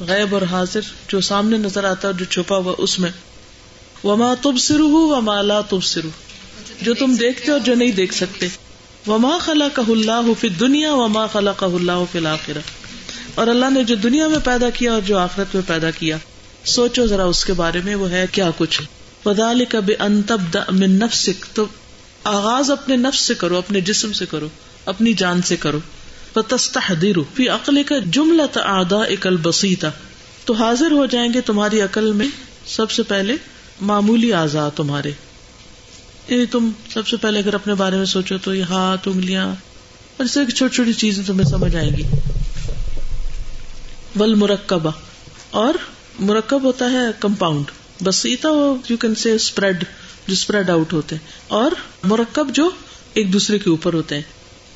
غیب 0.00 0.34
اور 0.34 0.42
حاضر، 0.42 0.80
جو 1.08 1.20
سامنے 1.20 1.56
نظر 1.56 1.84
آتا 1.84 2.08
ہے 2.08 2.12
جو 2.12 2.24
چھپا 2.24 2.56
ہوا 2.56 2.74
اس 2.78 2.98
میں۔ 2.98 3.10
وما 4.04 4.34
تبصرہ 4.34 4.82
وما 4.82 5.42
لا 5.42 5.60
تبصرہ۔ 5.60 6.30
جو 6.82 6.94
تم 6.94 7.14
دیکھتے 7.14 7.52
ہو 7.52 7.58
جو 7.58 7.74
نہیں 7.74 7.92
دیکھ 7.92 8.14
سکتے۔ 8.14 8.48
وما 9.06 9.38
خلا 9.38 9.68
کہ 9.68 9.90
اللہ 9.90 10.26
فی 10.40 10.48
دنیا 10.48 10.94
وما 10.94 11.26
خلا 11.26 11.52
کہ 11.52 11.64
اللہ 11.64 12.04
فی 12.12 12.18
الآخر 12.18 12.58
اور 13.34 13.46
اللہ 13.46 13.70
نے 13.70 13.84
جو 13.84 13.94
دنیا 13.94 14.28
میں 14.28 14.38
پیدا 14.44 14.70
کیا 14.70 14.92
اور 14.92 15.00
جو 15.00 15.18
آخرت 15.18 15.54
میں 15.54 15.62
پیدا 15.66 15.90
کیا، 15.90 16.16
سوچو 16.64 17.06
ذرا 17.06 17.24
اس 17.24 17.44
کے 17.44 17.52
بارے 17.52 17.80
میں 17.84 17.94
وہ 17.94 18.10
ہے 18.10 18.26
کیا 18.32 18.50
کچھ۔ 18.58 18.82
بدال 19.24 19.64
کب 19.64 19.84
انتب 19.98 20.40
من 20.68 20.90
نفسک 20.90 21.56
تو 21.56 21.66
آغاز 22.24 22.70
اپنے 22.70 22.96
نفس 22.96 23.20
سے 23.20 23.34
کرو، 23.34 23.56
اپنے 23.56 23.80
جسم 23.80 24.12
سے 24.12 24.26
کرو، 24.26 24.48
اپنی 24.84 25.12
جان 25.12 25.42
سے 25.42 25.56
کرو۔ 25.56 25.78
فتستحضر 26.34 27.18
فی 27.34 27.48
عقل 27.48 27.82
کا 27.82 27.94
جملہ 28.10 28.42
تعدا 28.52 28.96
اکل 28.96 29.36
بسیتا 29.36 29.90
تو 30.44 30.54
حاضر 30.54 30.90
ہو 30.90 31.06
جائیں 31.06 31.32
گے 31.32 31.40
تمہاری 31.40 31.80
عقل 31.80 32.12
میں 32.12 32.28
سب 32.66 32.90
سے 32.90 33.02
پہلے 33.02 33.36
معمولی 33.80 34.32
اعضاء 34.32 34.68
تمہارے۔ 34.76 35.10
یعنی 36.28 36.46
تم 36.46 36.70
سب 36.92 37.06
سے 37.06 37.16
پہلے 37.16 37.38
اگر 37.38 37.54
اپنے 37.54 37.74
بارے 37.74 37.96
میں 37.96 38.04
سوچو 38.04 38.38
تو 38.38 38.54
یہ 38.54 38.62
ہاتھ، 38.62 39.08
انگلیاں، 39.08 39.46
اور 40.16 40.24
اس 40.24 40.34
طرح 40.34 40.44
کی 40.44 40.52
چھوٹی 40.52 40.74
چھوٹی 40.74 40.92
چیزیں 40.92 41.24
تمہیں 41.24 41.48
سمجھ 41.48 41.76
آئیں 41.76 41.90
گی۔ 41.90 42.02
ول 44.18 44.34
مرکبہ 44.34 44.90
اور 45.50 45.74
مرکب 46.18 46.62
ہوتا 46.64 46.92
ہے 46.92 47.06
کمپاؤنڈ 47.20 47.64
بسیتا 48.04 48.48
یو 48.88 48.96
کین 48.96 49.14
سے 49.14 49.32
اسپریڈ 49.32 49.84
جو 50.26 50.32
اسپریڈ 50.32 50.70
آؤٹ 50.70 50.92
ہوتے 50.92 51.16
ہیں۔ 51.16 51.28
اور 51.48 51.70
مرکب 52.04 52.48
جو 52.52 52.70
ایک 53.14 53.32
دوسرے 53.32 53.58
کے 53.58 53.70
اوپر 53.70 53.94
ہوتے 53.94 54.14
ہیں۔ 54.14 54.22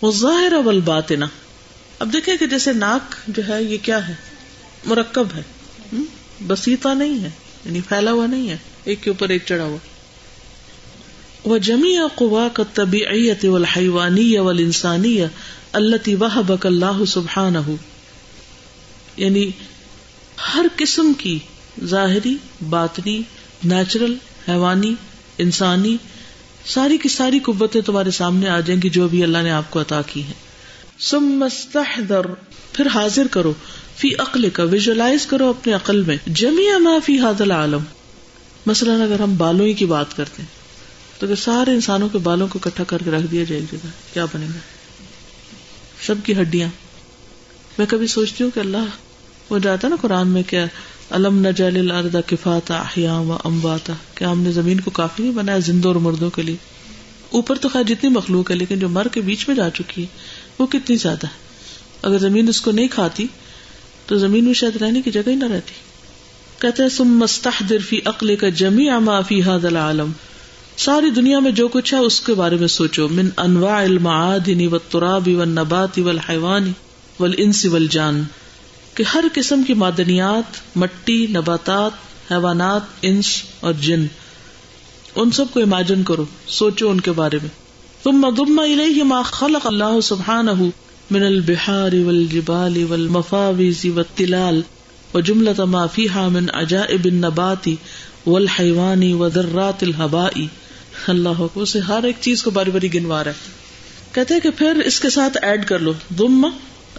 وہ 0.02 0.12
ظاہر 0.12 0.52
اول 0.52 0.80
بات 0.80 1.10
نا 1.10 1.26
اب 1.98 2.12
دیکھیں 2.12 2.36
کہ 2.36 2.46
جیسے 2.46 2.72
ناک 2.72 3.14
جو 3.28 3.42
ہے، 3.48 3.62
یہ 3.62 3.78
کیا 3.82 4.08
ہے؟ 4.08 4.14
مرکب 4.84 5.26
ہے۔ 5.34 5.42
بسیتا 6.46 6.94
نہیں 6.94 7.24
ہے 7.24 7.30
یعنی 7.64 7.80
پھیلا 7.80 8.12
ہوا 8.12 8.26
نہیں 8.26 8.50
ہے۔ 8.50 8.56
ایک 8.84 9.02
کے 9.02 9.10
اوپر 9.10 9.28
ایک 9.28 9.42
چڑھا 9.46 9.64
ہوا۔ 9.64 9.78
وہ 11.44 11.58
جمی 11.58 11.96
قوا 12.14 12.48
کا 12.52 12.62
طبیعت 12.74 13.44
والحیوانی 13.44 14.38
ول 14.38 14.58
انسانی 14.58 15.22
اللہ 15.72 16.08
وہ 16.20 16.42
بک 16.42 16.66
اللہ 16.66 17.04
سبحان 17.04 17.54
یعنی 19.16 19.50
ہر 20.54 20.66
قسم 20.76 21.12
کی 21.18 21.38
ظاہری، 21.84 22.36
باطنی 22.68 23.22
نیچرل 23.64 24.14
حیوانی، 24.48 24.94
انسانی 25.38 25.96
ساری 26.66 26.98
کی 26.98 27.08
ساری 27.08 27.38
قوتیں 27.38 27.80
تمہارے 27.80 28.10
سامنے 28.10 28.48
آ 28.48 28.60
جائیں 28.60 28.82
گی 28.82 28.88
جو 28.88 29.08
بھی 29.08 29.22
اللہ 29.22 29.38
نے 29.38 29.50
آپ 29.50 29.70
کو 29.70 29.80
عطا 29.80 30.02
کی 30.02 30.22
ہیں۔ 30.22 30.34
سم 30.98 31.24
مستحدر 31.24 32.26
پھر 32.72 32.86
حاضر 32.86 33.26
کرو، 33.26 33.52
فی 33.96 34.14
عقل 34.18 34.50
کا 34.50 34.62
ویژلائز 34.62 35.26
کرو 35.26 35.48
اپنے 35.48 35.72
عقل 35.72 36.02
میں 36.02 36.16
جمیا 36.26 36.78
ما 36.78 36.98
فی 37.04 37.20
حاد 37.20 37.40
العالم۔ 37.40 37.80
مثلاً 38.66 39.00
اگر 39.00 39.20
ہم 39.20 39.36
بالوں 39.36 39.66
ہی 39.66 39.72
کی 39.72 39.86
بات 39.86 40.16
کرتے 40.16 40.42
ہیں۔ 40.42 40.63
تو 41.24 41.28
اگر 41.28 41.36
سارے 41.36 41.70
انسانوں 41.70 42.08
کے 42.08 42.18
بالوں 42.18 42.48
کو 42.48 42.58
اکٹھا 42.64 42.84
کر 42.84 43.02
کے 43.02 43.10
رکھ 43.10 43.26
دیا 43.30 43.44
جائے 43.44 43.62
جگہ 43.72 43.86
کیا 44.12 44.24
بنے 44.24 44.46
گا؟ 44.46 44.58
سب 46.06 46.14
کی 46.24 46.40
ہڈیاں۔ 46.40 46.68
میں 47.78 47.86
کبھی 47.86 48.06
سوچتی 48.06 48.44
ہوں 48.44 48.50
کہ 48.54 48.60
اللہ، 48.60 48.86
وہ 49.50 49.58
جاتا 49.58 49.88
نا 49.88 49.96
قرآن 50.00 50.28
میں 50.28 50.42
کیا 50.42 50.66
علم 51.10 51.46
نجل 51.46 51.76
الارض 51.76 52.16
کفاتا 52.26 52.78
احیاء 52.78 53.18
و 53.18 53.36
امواتا۔ 53.44 53.92
کیا 54.14 54.30
ہم 54.30 54.40
نے 54.40 54.52
زمین 54.52 54.80
کو 54.80 54.90
کافی 54.90 55.22
نہیں 55.22 55.32
بنایا 55.32 55.58
زندوں 55.58 55.90
اور 55.90 56.00
مردوں 56.00 56.30
کے 56.30 56.42
لیے؟ 56.42 56.56
اوپر 57.30 57.56
تو 57.56 57.68
خیر 57.68 57.82
جتنی 57.82 58.10
مخلوق 58.10 58.50
ہے، 58.50 58.56
لیکن 58.56 58.78
جو 58.78 58.88
مر 58.88 59.08
کے 59.08 59.20
بیچ 59.20 59.48
میں 59.48 59.56
جا 59.56 59.70
چکی 59.70 60.02
ہے، 60.02 60.06
وہ 60.58 60.66
کتنی 60.66 60.96
زیادہ 60.96 61.26
ہے۔ 61.26 61.36
اگر 62.02 62.18
زمین 62.18 62.48
اس 62.48 62.60
کو 62.60 62.70
نہیں 62.70 62.88
کھاتی، 62.88 63.26
تو 64.06 64.18
زمین 64.18 64.44
میں 64.44 64.54
شاید 64.54 64.76
رہنے 64.76 65.02
کی 65.02 65.10
جگہ 65.10 65.30
ہی 65.30 65.34
نہ 65.34 65.44
رہتی۔ 65.44 65.72
کہتے 66.58 66.82
ہیں 66.82 66.90
سم 66.90 67.08
مستحدر 67.08 67.78
فی 67.78 68.00
عقل 68.04 68.36
کا 68.36 68.48
جمی 68.48 68.90
ما 68.98 69.20
فی 69.20 69.42
هذا 69.42 69.68
العالم۔ 69.68 70.12
ساری 70.76 71.10
دنیا 71.10 71.38
میں 71.38 71.50
جو 71.50 71.68
کچھ 71.68 71.94
ہے، 71.94 71.98
اس 71.98 72.20
کے 72.20 72.34
بارے 72.34 72.56
میں 72.56 72.68
سوچو۔ 72.68 73.08
من 73.08 73.28
انواع 73.36 73.82
المعادن 73.82 74.66
والتراب 74.66 75.28
والنبات 75.28 75.98
والحیوان 75.98 76.72
والانس 77.20 77.66
والجان، 77.66 78.22
کہ 78.94 79.04
ہر 79.14 79.24
قسم 79.34 79.62
کی 79.62 79.74
معدنیات، 79.74 80.76
مٹی، 80.76 81.26
نباتات، 81.26 81.90
حیوانات، 82.32 82.82
انس 83.02 83.42
اور 83.60 83.72
جن، 83.72 84.06
ان 85.14 85.30
سب 85.30 85.44
کو 85.52 85.60
امیجن 85.60 86.02
کرو، 86.02 86.24
سوچو 86.46 86.90
ان 86.90 87.00
کے 87.00 87.12
بارے 87.12 87.38
میں۔ 87.42 87.64
تم 88.02 88.12
مدما 88.12 88.62
ما 89.04 89.22
خلق 89.22 89.66
اللہ 89.66 90.00
سبحان 90.02 90.46
من 91.10 91.22
البحار 91.22 91.92
والجبال 92.04 92.84
والمفاوز 92.90 93.86
والتلال 93.94 94.60
وجملة 95.14 95.64
ما 95.64 95.86
فيها 95.86 96.28
من 96.28 96.46
عجائب 96.54 97.04
النبات 97.04 97.68
والحيوان 98.26 99.12
وذرات 99.12 99.82
الهباء 99.82 100.32
اللہ 101.08 101.46
اسے 101.54 101.78
ہر 101.78 102.02
ایک 102.02 102.16
چیز 102.20 102.42
کو 102.42 102.50
باری 102.50 102.70
باری 102.70 102.94
گنوا 102.94 103.24
رہا 103.24 103.30
ہے۔ 103.30 103.64
کہتے 104.12 104.34
ہیں 104.34 104.40
کہ 104.40 104.50
پھر 104.50 104.74
اس 104.84 105.00
کے 105.00 105.10
ساتھ 105.10 105.38
ایڈ 105.42 105.66
کر 105.66 105.78
لو 105.78 105.92
دم 106.18 106.46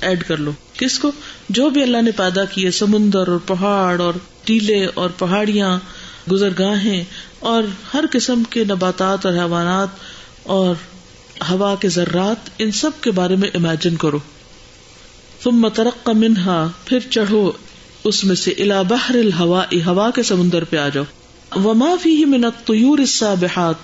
ایڈ 0.02 0.24
کر 0.24 0.38
لو۔ 0.38 0.52
کس 0.74 1.00
کو؟ 1.00 1.12
جو 1.50 1.70
بھی 1.70 1.84
اللہ 1.84 2.02
نے 2.02 2.12
پیدا 2.12 2.46
کیے، 2.46 2.72
سمندر 2.72 3.28
اور 3.28 3.40
پہاڑ 3.46 4.02
اور 4.02 4.14
ٹیلے 4.44 4.88
اور 4.94 5.10
پہاڑیاں 5.10 5.80
گزر 6.32 6.50
گاہیں 6.60 7.04
اور 7.40 7.64
ہر 7.94 8.06
قسم 8.12 8.44
کے 8.50 8.64
نباتات 8.64 9.26
اور 9.26 9.34
حیوانات 9.34 9.88
اور 10.44 10.76
ہوا 11.50 11.76
کے 11.76 11.90
ذرات، 11.90 12.50
ان 12.58 12.72
سب 12.72 12.92
کے 13.02 13.12
بارے 13.12 13.36
میں 13.36 13.50
امیجن 13.54 13.96
کرو۔ 13.96 14.20
تم 15.44 15.52
مترق 15.52 16.10
منہا، 16.10 16.68
پھر 16.86 17.00
چڑھو، 17.10 17.52
اس 18.04 18.24
میں 18.24 18.36
سے 18.36 18.52
الا 18.52 18.82
بحر 18.82 19.16
الہوا 19.16 19.64
ہوا 19.86 20.12
کے 20.12 20.24
سمندر 20.24 20.64
پہ 20.64 20.78
آ 20.78 20.90
جاؤ۔ 20.90 21.04
وما 21.56 21.96
فی 22.04 22.26
منت 22.26 22.68
طیور 22.68 23.00
السابحات، 23.00 23.76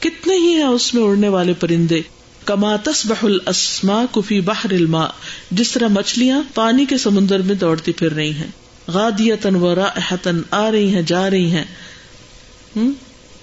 کتنے 0.00 0.34
ہی 0.34 0.54
ہیں 0.54 0.64
اس 0.64 0.94
میں 0.94 1.02
اڑنے 1.02 1.28
والے 1.28 1.52
پرندے؟ 1.52 2.00
کما 2.44 2.76
تصبح 2.76 3.14
الاسما 3.22 4.04
کفی 4.12 4.40
بحر 4.40 4.72
الماء، 4.72 5.08
جس 5.50 5.72
طرح 5.72 5.88
مچھلیاں 5.88 6.42
پانی 6.54 6.84
کے 6.84 6.98
سمندر 6.98 7.42
میں 7.42 7.54
دوڑتی 7.54 7.92
پھر 7.92 8.12
رہی 8.12 8.32
ہیں۔ 8.32 8.46
غادیتن 8.88 9.56
و 9.56 9.74
راحتن 9.74 10.42
آ 10.50 10.70
رہی 10.70 10.94
ہیں، 10.94 11.02
جا 11.02 11.30
رہی 11.30 11.50
ہیں۔ 11.50 11.64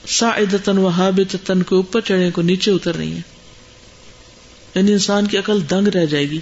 ساعدتن 0.08 0.78
و 0.78 0.88
حابتن 0.88 1.64
کو 1.64 1.76
اوپر 1.76 2.02
چڑھے 2.02 2.32
کو 2.32 2.42
نیچے 2.42 2.72
اتر 2.72 2.96
رہی 2.96 3.12
ہیں۔ 3.12 3.22
یعنی 4.76 4.92
انسان 4.92 5.28
کی 5.28 5.38
عقل 5.38 5.60
دنگ 5.70 5.88
رہ 5.88 6.06
جائے 6.06 6.30
گی۔ 6.30 6.40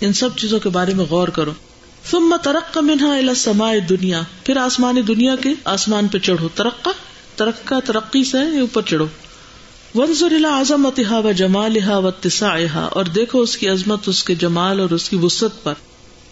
ان 0.00 0.12
سب 0.12 0.36
چیزوں 0.36 0.60
کے 0.60 0.68
بارے 0.68 0.94
میں 0.94 1.04
غور 1.04 1.28
کرو۔ 1.28 1.52
ثم 2.10 2.36
ترق 2.42 2.78
منہا 2.78 3.16
الى 3.16 3.28
السماء 3.28 3.72
دنیا 3.88 4.22
پھر 4.44 4.56
آسمان 4.56 4.96
دنیا 5.08 5.36
کے 5.36 5.48
آسمان 5.64 6.08
پہ 6.08 6.18
چڑھو۔ 6.18 6.48
ترقا 6.54 6.90
ترقا 7.36 7.78
ترقی 7.84 8.24
سے 8.24 8.60
اوپر 8.60 8.82
چڑھو۔ 8.82 9.06
ونظر 9.94 10.30
الى 10.30 10.44
عظمتها 10.44 11.20
و 11.24 11.32
جمالها 11.32 11.98
و 11.98 12.06
اتساعها 12.06 12.88
اور 12.92 13.04
دیکھو 13.04 13.40
اس 13.40 13.56
کی 13.56 13.68
عظمت، 13.68 14.08
اس 14.08 14.24
کے 14.24 14.34
جمال 14.34 14.80
اور 14.80 14.90
اس 14.90 15.08
کی 15.08 15.16
وسط 15.16 15.62
پر۔ 15.62 15.74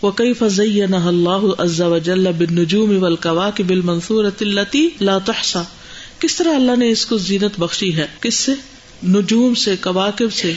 وكيف 0.02 0.42
زينها 0.48 1.09
الله 1.09 1.48
عز 1.59 1.81
وجل 1.81 2.33
بالنجوم 2.33 3.02
والكواكب 3.02 3.70
المنثورة 3.70 4.37
التي 4.40 4.88
لا 5.00 5.18
تحصى۔ 5.18 5.59
کس 6.18 6.37
طرح 6.37 6.55
اللہ 6.55 6.76
نے 6.76 6.90
اس 6.90 7.07
کو 7.07 7.16
زینت 7.16 7.59
بخشی 7.59 7.96
ہے؟ 7.96 8.07
کس 8.20 8.35
سے؟ 8.35 8.52
نجوم 9.07 9.55
سے، 9.55 9.76
کواکب 9.76 10.33
سے۔ 10.33 10.52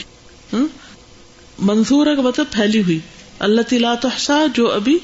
منصور 1.58 2.06
کا 2.16 2.22
مطلب 2.22 2.46
پھیلی 2.50 2.82
ہوئی۔ 2.82 2.98
اللہ 3.40 3.60
تلا 3.68 3.94
تحسا 3.94 4.46
جو 4.54 4.72
ابھی 4.72 4.98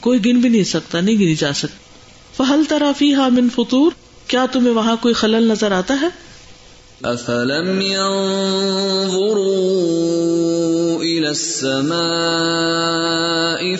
کوئی 0.00 0.24
گن 0.24 0.40
بھی 0.40 0.48
نہیں 0.48 0.64
سکتا، 0.64 1.00
نہیں 1.00 1.14
گنی 1.14 1.34
جا 1.34 1.52
سکتی۔ 1.52 1.84
فہل 2.36 2.62
ترافی 2.68 3.14
ہا 3.14 3.28
من 3.28 3.48
فطور، 3.54 3.92
کیا 4.26 4.46
تمہیں 4.52 4.74
وہاں 4.74 4.96
کوئی 5.00 5.14
خلل 5.14 5.48
نظر 5.48 5.72
آتا 5.72 5.94
ہے؟ 6.00 6.08
افلم 7.02 7.80
ينظروا 7.80 9.36
الى 11.00 11.26
السماء 11.26 12.36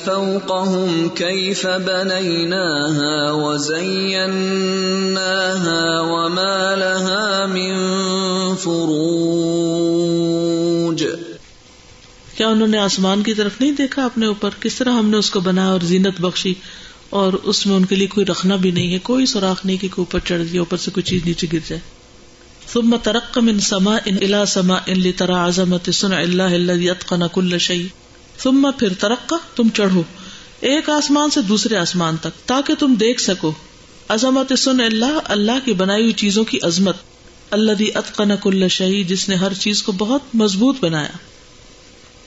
فوقهم 0.04 1.08
كيف 1.14 1.66
بنيناها 1.66 3.32
وزيناها 3.32 4.20
وما 6.00 6.74
لها 6.74 7.46
من 7.46 7.74
فروج 8.56 9.75
کیا 12.36 12.48
انہوں 12.48 12.68
نے 12.68 12.78
آسمان 12.78 13.22
کی 13.22 13.34
طرف 13.34 13.60
نہیں 13.60 13.72
دیکھا 13.72 14.04
اپنے 14.04 14.26
اوپر؟ 14.26 14.50
کس 14.60 14.74
طرح 14.74 14.92
ہم 14.92 15.08
نے 15.08 15.16
اس 15.16 15.30
کو 15.30 15.40
بنایا 15.40 15.68
اور 15.68 15.80
زینت 15.80 16.20
بخشی 16.20 16.54
اور 17.10 17.32
اس 17.32 17.66
میں 17.66 17.76
ان 17.76 17.84
کے 17.84 17.94
لیے 17.94 18.06
کوئی 18.06 18.26
رکھنا 18.26 18.56
بھی 18.56 18.70
نہیں 18.70 18.92
ہے؟ 18.92 18.98
کوئی 18.98 19.26
سوراخ 19.26 19.66
نہیں 19.66 19.76
کہ 19.76 19.88
اوپر 19.98 20.18
چڑھ 20.18 20.42
دیا 20.52 20.60
اوپر 20.60 20.76
سے 20.76 20.90
کوئی 20.90 21.04
چیز 21.04 21.24
نیچے 21.24 21.46
گر 21.52 21.58
جائے۔ 21.68 21.80
ثم 22.72 22.96
ترق 23.02 23.38
من 23.38 23.60
سماء 23.60 23.98
الى 24.06 24.36
سماء 24.46 24.88
لترى 24.88 25.32
عظمت 25.32 25.90
صنع 25.94 26.16
الله 26.16 26.54
الذي 26.54 26.88
اتقن 26.88 27.20
كل 27.32 27.58
شيء۔ 27.58 27.86
ثم 28.42 28.70
پھر 28.78 28.92
ترقا 28.94 29.36
تم 29.54 29.68
چڑھو۔ 29.74 30.02
ایک 30.60 30.90
آسمان 30.90 31.30
سے 31.30 31.42
دوسرے 31.42 31.76
آسمان 31.76 32.16
تک، 32.16 32.48
تاکہ 32.48 32.74
تم 32.74 32.94
دیکھ 32.94 33.20
سکو۔ 33.20 33.52
عظمت 34.08 34.58
سن 34.58 34.80
اللہ 34.80 35.18
اللہ 35.24 35.58
کی 35.64 35.72
بنائی 35.72 36.02
ہوئی 36.02 36.12
چیزوں 36.12 36.44
کی 36.44 36.58
عظمت۔ 36.62 36.96
اللہ 37.50 37.96
اتقن 37.98 38.28
کل 38.42 38.68
شہی 38.68 39.04
جس 39.04 39.28
نے 39.28 39.34
ہر 39.34 39.54
چیز 39.54 39.82
کو 39.82 39.92
بہت 39.92 40.20
مضبوط 40.34 40.76
بنایا۔ 40.80 41.08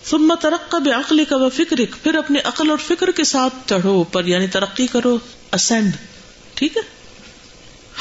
ثم 0.05 0.33
ترقا 0.41 0.77
بعقل 0.77 1.25
کا 1.25 1.35
و 1.35 1.49
فکر 1.49 1.75
پھر 2.03 2.15
اپنے 2.15 2.39
عقل 2.43 2.69
اور 2.69 2.77
فکر 2.87 3.11
کے 3.11 3.23
ساتھ 3.23 3.69
چڑھو، 3.69 3.89
اوپر 3.89 4.25
یعنی 4.25 4.47
ترقی 4.47 4.87
کرو 4.87 5.17
اسینڈ 5.51 5.93
ٹھیک 6.53 6.77
ہے؟ 6.77 6.81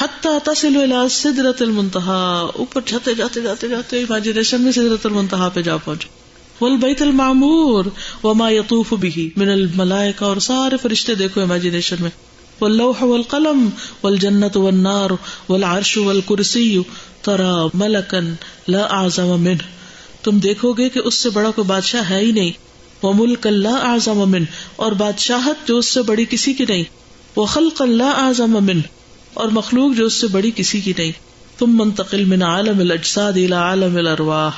حتی 0.02 0.28
تصل 0.44 0.76
الى 0.76 1.08
سدرت 1.10 1.62
المنتہا، 1.62 2.48
اوپر 2.56 2.80
جاتے 2.86 3.14
جاتے 3.14 3.40
جاتے 3.40 3.68
جاتے 3.68 4.00
امیجنیشن 4.00 4.60
میں 4.60 4.72
سدرت 4.72 5.06
المنتہا 5.06 5.48
پہ 5.48 5.62
جا 5.62 5.76
پہنچو 5.76 6.08
والبیت 6.60 7.02
المعمور، 7.02 7.84
وما 8.22 8.50
يطوف 8.50 8.92
به، 8.92 9.28
من 9.36 9.48
الملائکہ 9.48 10.24
اور 10.24 10.36
سارے 10.36 10.76
فرشتے 10.76 11.14
دیکھو 11.14 11.40
امیجنیشن 11.40 11.96
میں۔ 12.00 12.10
واللوح 12.60 13.02
والقلم، 13.02 13.68
والجنت 14.02 14.56
والنار، 14.56 15.10
والعرش 15.48 15.98
والکرسی 15.98 16.78
ترى 17.22 17.68
ملکا 17.74 18.18
لا 18.68 18.82
اعظم 18.82 19.40
منه 19.40 19.77
تم 20.30 20.38
دیکھو 20.38 20.72
گے 20.72 20.88
کہ 20.88 21.00
اس 21.04 21.14
سے 21.14 21.30
بڑا 21.30 21.50
کوئی 21.50 21.66
بادشاہ 21.66 22.10
ہے 22.10 22.18
ہی 22.18 22.32
نہیں۔ 22.32 22.50
وہ 23.02 23.12
ملک 23.12 23.46
اللہ 23.46 23.68
اعظم 23.68 24.30
من، 24.30 24.44
اور 24.76 24.92
بادشاہت 24.92 25.68
جو 25.68 25.78
اس 25.78 25.86
سے 25.86 26.02
بڑی 26.02 26.24
کسی 26.30 26.52
کی 26.52 26.64
نہیں۔ 26.68 26.84
وہ 27.36 27.44
خلق 27.44 27.82
اللہ 27.82 28.04
اعظم 28.04 28.50
من، 28.50 28.80
اور 29.34 29.48
مخلوق 29.48 29.96
جو 29.96 30.06
اس 30.06 30.12
سے 30.12 30.26
بڑی 30.26 30.50
کسی 30.54 30.80
کی 30.80 30.92
نہیں۔ 30.98 31.12
تم 31.58 31.76
منتقل 31.76 32.24
من 32.24 32.42
عالم 32.42 32.80
الاجساد 32.80 33.32
الى 33.32 33.52
عالم 33.52 33.96
الارواح۔ 33.96 34.50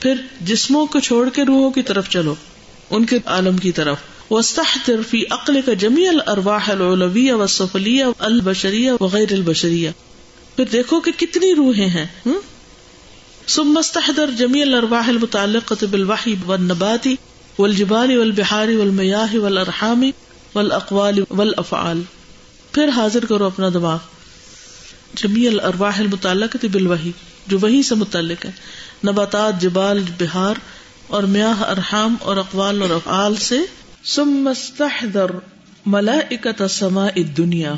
پھر 0.00 0.14
جسموں 0.40 0.86
کو 0.86 1.00
چھوڑ 1.00 1.28
کے 1.28 1.44
روحوں 1.44 1.70
کی 1.70 1.82
طرف 1.82 2.08
چلو، 2.08 2.34
ان 2.90 3.04
کے 3.04 3.18
عالم 3.26 3.56
کی 3.56 3.72
طرف۔ 3.72 3.96
وسطر 4.30 5.00
فی 5.10 5.22
عقل 5.30 5.60
کا 5.60 5.72
جمی 5.72 6.08
الرواح 6.08 6.70
الولویہ 6.70 7.32
و 7.32 7.46
سفلیہ 7.46 8.04
البشریہ۔ 8.18 8.90
البشریہ 9.00 9.90
پھر 10.56 10.64
دیکھو 10.72 11.00
کہ 11.00 11.10
کتنی 11.16 11.54
روحیں 11.54 11.88
ہیں 11.88 12.06
ثم 13.48 13.78
استحضر 13.78 14.30
جميع 14.30 14.62
الارواح 14.62 15.08
المتعلقة 15.08 15.86
بالوحي 15.86 16.36
والنبات 16.46 17.04
والجبال 17.58 18.18
والبحار 18.18 18.70
والمياه 18.70 19.36
والارحام 19.36 20.12
والاقوال 20.54 21.24
والافعال 21.30 22.02
پھر 22.72 22.88
حاضر 22.88 23.24
کرو 23.24 23.46
اپنا 23.46 23.68
دماغ. 23.68 23.98
جمیع 25.14 25.50
الارواح 25.50 25.98
المتعلقة 25.98 26.68
بالوحی، 26.72 27.10
جو 27.46 27.58
وہی 27.58 27.82
سے 27.82 27.94
متعلق 27.94 28.46
ہے 28.46 28.50
نباتات، 29.06 29.60
جبال 29.60 30.02
بہار 30.18 30.54
اور 31.06 31.22
میاہ، 31.22 31.62
ارحام 31.62 32.16
اور 32.20 32.36
اقوال 32.36 32.82
اور 32.82 32.90
افعال 32.90 33.36
سے. 33.36 33.58
ثم 34.04 34.48
استحضر 34.48 35.30
ملائکت 35.86 36.62
سماء 36.70 37.08
الدنیا. 37.16 37.74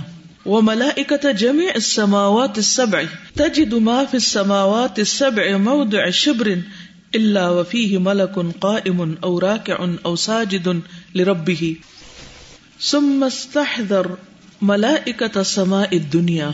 وہ 0.46 0.58
وملائكة 0.58 1.30
جميع 1.32 1.74
السماوات 1.74 2.58
السبع 2.58 3.02
تجد 3.36 3.74
ما 3.74 4.04
في 4.10 4.16
السماوات 4.16 4.98
السبع 4.98 5.56
موضع 5.56 6.10
شبر 6.10 6.50
إلا 7.14 7.50
وفيه 7.50 7.98
ملك 7.98 8.38
قائم 8.60 9.14
أو 9.24 9.38
راكع 9.38 9.88
أو 10.06 10.16
ساجد 10.16 10.80
لربه 11.14 11.76
ثم 12.80 13.24
استحذر 13.24 14.06
ملائكة 14.62 15.42
سماء 15.42 15.96
الدنيا 15.96 16.50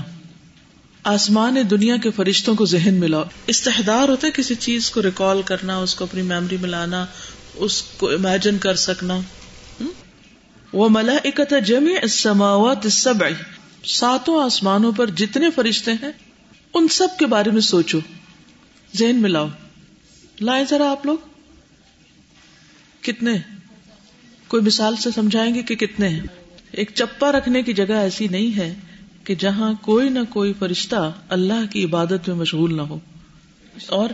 آسمان 1.05 1.57
دنیا 1.71 1.97
کے 1.97 2.11
فرشتوں 2.11 2.55
کو 2.55 2.65
ذہن 2.65 2.95
میں 2.95 3.09
لاؤ. 3.09 3.25
استحدار 3.47 4.09
ہوتا 4.09 4.27
ہے 4.27 4.33
کسی 4.33 4.55
چیز 4.55 4.91
کو 4.91 5.03
ریکال 5.03 5.43
کرنا، 5.43 5.79
اس 5.79 5.95
کو 5.95 6.05
اپنی 6.05 6.23
میموری 6.23 6.57
میں 6.61 6.69
لانا، 6.69 7.07
اس 7.55 7.83
کو 7.83 8.09
امیجن 8.09 8.59
کر 8.59 8.75
سکنا 8.75 9.21
وہ 10.73 10.89
ملائکت 10.89 11.53
جمع 11.67 11.99
السماوات 12.03 12.85
السبع 12.85 13.29
ساتوں 13.85 14.45
آسمانوں 14.45 14.93
پر 14.93 15.07
جتنے 15.07 15.51
فرشتے 15.51 15.93
ہیں، 15.93 16.13
ان 16.75 16.89
سب 16.89 17.09
کے 17.19 17.27
بارے 17.27 17.51
میں 17.51 17.61
سوچو۔ 17.61 17.99
ذہن 18.97 19.17
میں 19.17 19.31
لاؤ۔ 19.31 19.49
لائیں 20.41 20.65
ذرا 20.71 20.91
آپ 20.91 21.07
لوگ۔ 21.07 21.17
کتنے؟ 23.01 23.33
کوئی 24.49 24.63
مثال 24.63 24.97
سے 24.97 25.11
سمجھائیں 25.11 25.55
گے 25.55 25.63
کہ 25.63 25.75
کتنے 25.75 26.09
ہیں۔ 26.09 26.23
ایک 26.73 26.91
چپا 26.95 27.33
رکھنے 27.33 27.63
کی 27.63 27.73
جگہ 27.73 27.93
ایسی 27.93 28.29
نہیں 28.29 28.57
ہے 28.57 28.75
کہ 29.25 29.35
جہاں 29.35 29.73
کوئی 29.81 30.09
نہ 30.09 30.19
کوئی 30.29 30.53
فرشتہ 30.59 31.13
اللہ 31.29 31.73
کی 31.73 31.85
عبادت 31.85 32.29
میں 32.29 32.37
مشغول 32.37 32.77
نہ 32.77 32.83
ہو۔ 32.83 32.99
اور 33.87 34.09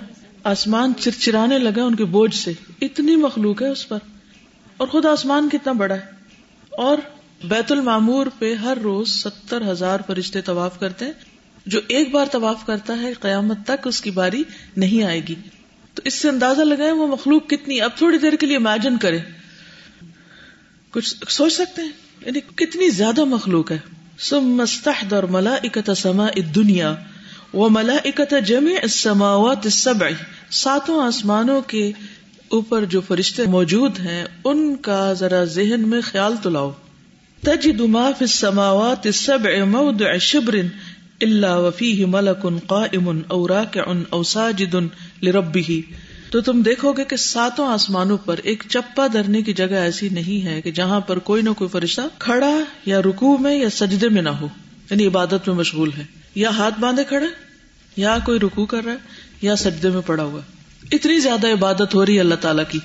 آسمان 0.44 0.92
چرچرانے 1.00 1.58
لگا 1.58 1.84
ان 1.84 1.94
کے 1.94 2.04
بوجھ 2.04 2.34
سے۔ 2.34 2.52
اتنی 2.80 3.16
مخلوق 3.16 3.62
ہے 3.62 3.68
اس 3.68 3.88
پر۔ 3.88 3.98
اور 4.76 4.88
خود 4.88 5.06
آسمان 5.06 5.48
کتنا 5.48 5.72
بڑا 5.72 5.94
ہے۔ 5.94 6.06
اور 6.70 6.98
بیت 7.44 7.72
المامور 7.72 8.26
پہ 8.38 8.54
ہر 8.54 8.78
روز 8.82 9.08
ستر 9.08 9.70
ہزار 9.70 10.00
فرشتے 10.06 10.40
طواف 10.40 10.80
کرتے 10.80 11.04
ہیں۔ 11.04 11.12
جو 11.66 11.80
ایک 11.88 12.10
بار 12.10 12.26
طواف 12.32 12.66
کرتا 12.66 12.98
ہے، 13.02 13.12
قیامت 13.20 13.56
تک 13.66 13.86
اس 13.86 14.00
کی 14.00 14.10
باری 14.10 14.42
نہیں 14.76 15.02
آئے 15.02 15.20
گی۔ 15.28 15.34
تو 15.94 16.02
اس 16.04 16.14
سے 16.14 16.28
اندازہ 16.28 16.60
لگائے 16.60 16.92
وہ 16.92 17.06
مخلوق 17.06 17.46
کتنی، 17.46 17.80
اب 17.80 17.90
تھوڑی 17.96 18.18
دیر 18.18 18.32
کے 18.32 18.46
لیے 18.46 18.56
امیجن 18.56 18.98
کرے۔ 18.98 19.18
کچھ 20.90 21.14
سوچ 21.28 21.52
سکتے 21.52 21.82
ہیں؟ 21.82 21.92
یعنی 22.26 22.40
کتنی 22.40 22.90
زیادہ 22.90 23.24
مخلوق 23.24 23.72
ہے۔ 23.72 23.78
سم 24.18 24.40
مستحدر 24.40 25.22
ملائکت 25.22 25.90
سما 25.96 26.26
دنیا 26.54 26.94
وہ 27.52 27.68
ملائکت 27.70 28.34
جمع 28.46 28.78
السماوات 28.82 29.58
السبع۔ 29.64 30.08
ساتوں 30.50 31.02
آسمانوں 31.02 31.62
کے 31.62 31.92
اوپر 32.48 32.84
جو 32.84 33.00
فرشتے 33.00 33.44
موجود 33.44 34.00
ہیں، 34.00 34.24
ان 34.44 34.76
کا 34.76 35.12
ذرا 35.12 35.44
ذہن 35.44 35.88
میں 35.88 36.00
خیال 36.00 36.34
تو 36.42 36.50
لاؤ۔ 36.50 36.72
تجد 37.46 37.80
ما 37.80 38.10
في 38.18 38.24
السماوات 38.24 39.06
السبع 39.06 39.64
موضع 39.64 40.16
شبر 40.20 40.56
الا 41.20 41.56
وفيه 41.56 42.04
ملك 42.08 42.46
قائم 42.66 43.20
او 43.28 43.48
راكع 43.48 43.80
او 44.10 44.22
ساجد 44.22 44.74
لربه۔ 45.22 45.80
تو 46.30 46.40
تم 46.40 46.62
دیکھو 46.62 46.92
گے 46.92 47.04
کہ 47.04 47.16
ساتوں 47.16 47.66
آسمانوں 47.66 48.18
پر 48.18 48.40
ایک 48.42 48.64
چپا 48.68 49.06
دھرنے 49.12 49.42
کی 49.42 49.52
جگہ 49.52 49.74
ایسی 49.74 50.08
نہیں 50.08 50.46
ہے 50.46 50.62
کہ 50.62 50.70
جہاں 50.70 51.00
پر 51.00 51.18
کوئی 51.18 51.42
نہ 51.42 51.50
کوئی 51.50 51.68
فرشتہ 51.68 52.00
کھڑا 52.18 52.58
یا 52.86 53.02
رکوع 53.02 53.36
میں 53.38 53.58
یا 53.58 53.70
سجدے 53.70 54.08
میں 54.08 54.22
نہ 54.22 54.28
ہو۔ 54.28 54.48
یعنی 54.90 55.06
عبادت 55.06 55.48
میں 55.48 55.54
مشغول 55.54 55.90
ہے۔ 55.98 56.04
یا 56.34 56.50
ہاتھ 56.50 56.80
باندھے 56.80 57.04
کھڑے 57.04 57.26
یا 57.96 58.18
کوئی 58.24 58.40
رکوع 58.40 58.66
کر 58.66 58.84
رہا 58.84 58.92
ہے، 58.92 58.98
یا 59.42 59.56
سجدے 59.56 59.90
میں 59.90 60.02
پڑا 60.06 60.22
ہوا۔ 60.22 60.40
اتنی 60.92 61.18
زیادہ 61.18 61.46
عبادت 61.46 61.94
ہو 61.94 62.06
رہی 62.06 62.14
ہے 62.14 62.20
اللہ 62.20 62.34
تعالیٰ 62.34 62.64
کی۔ 62.68 62.78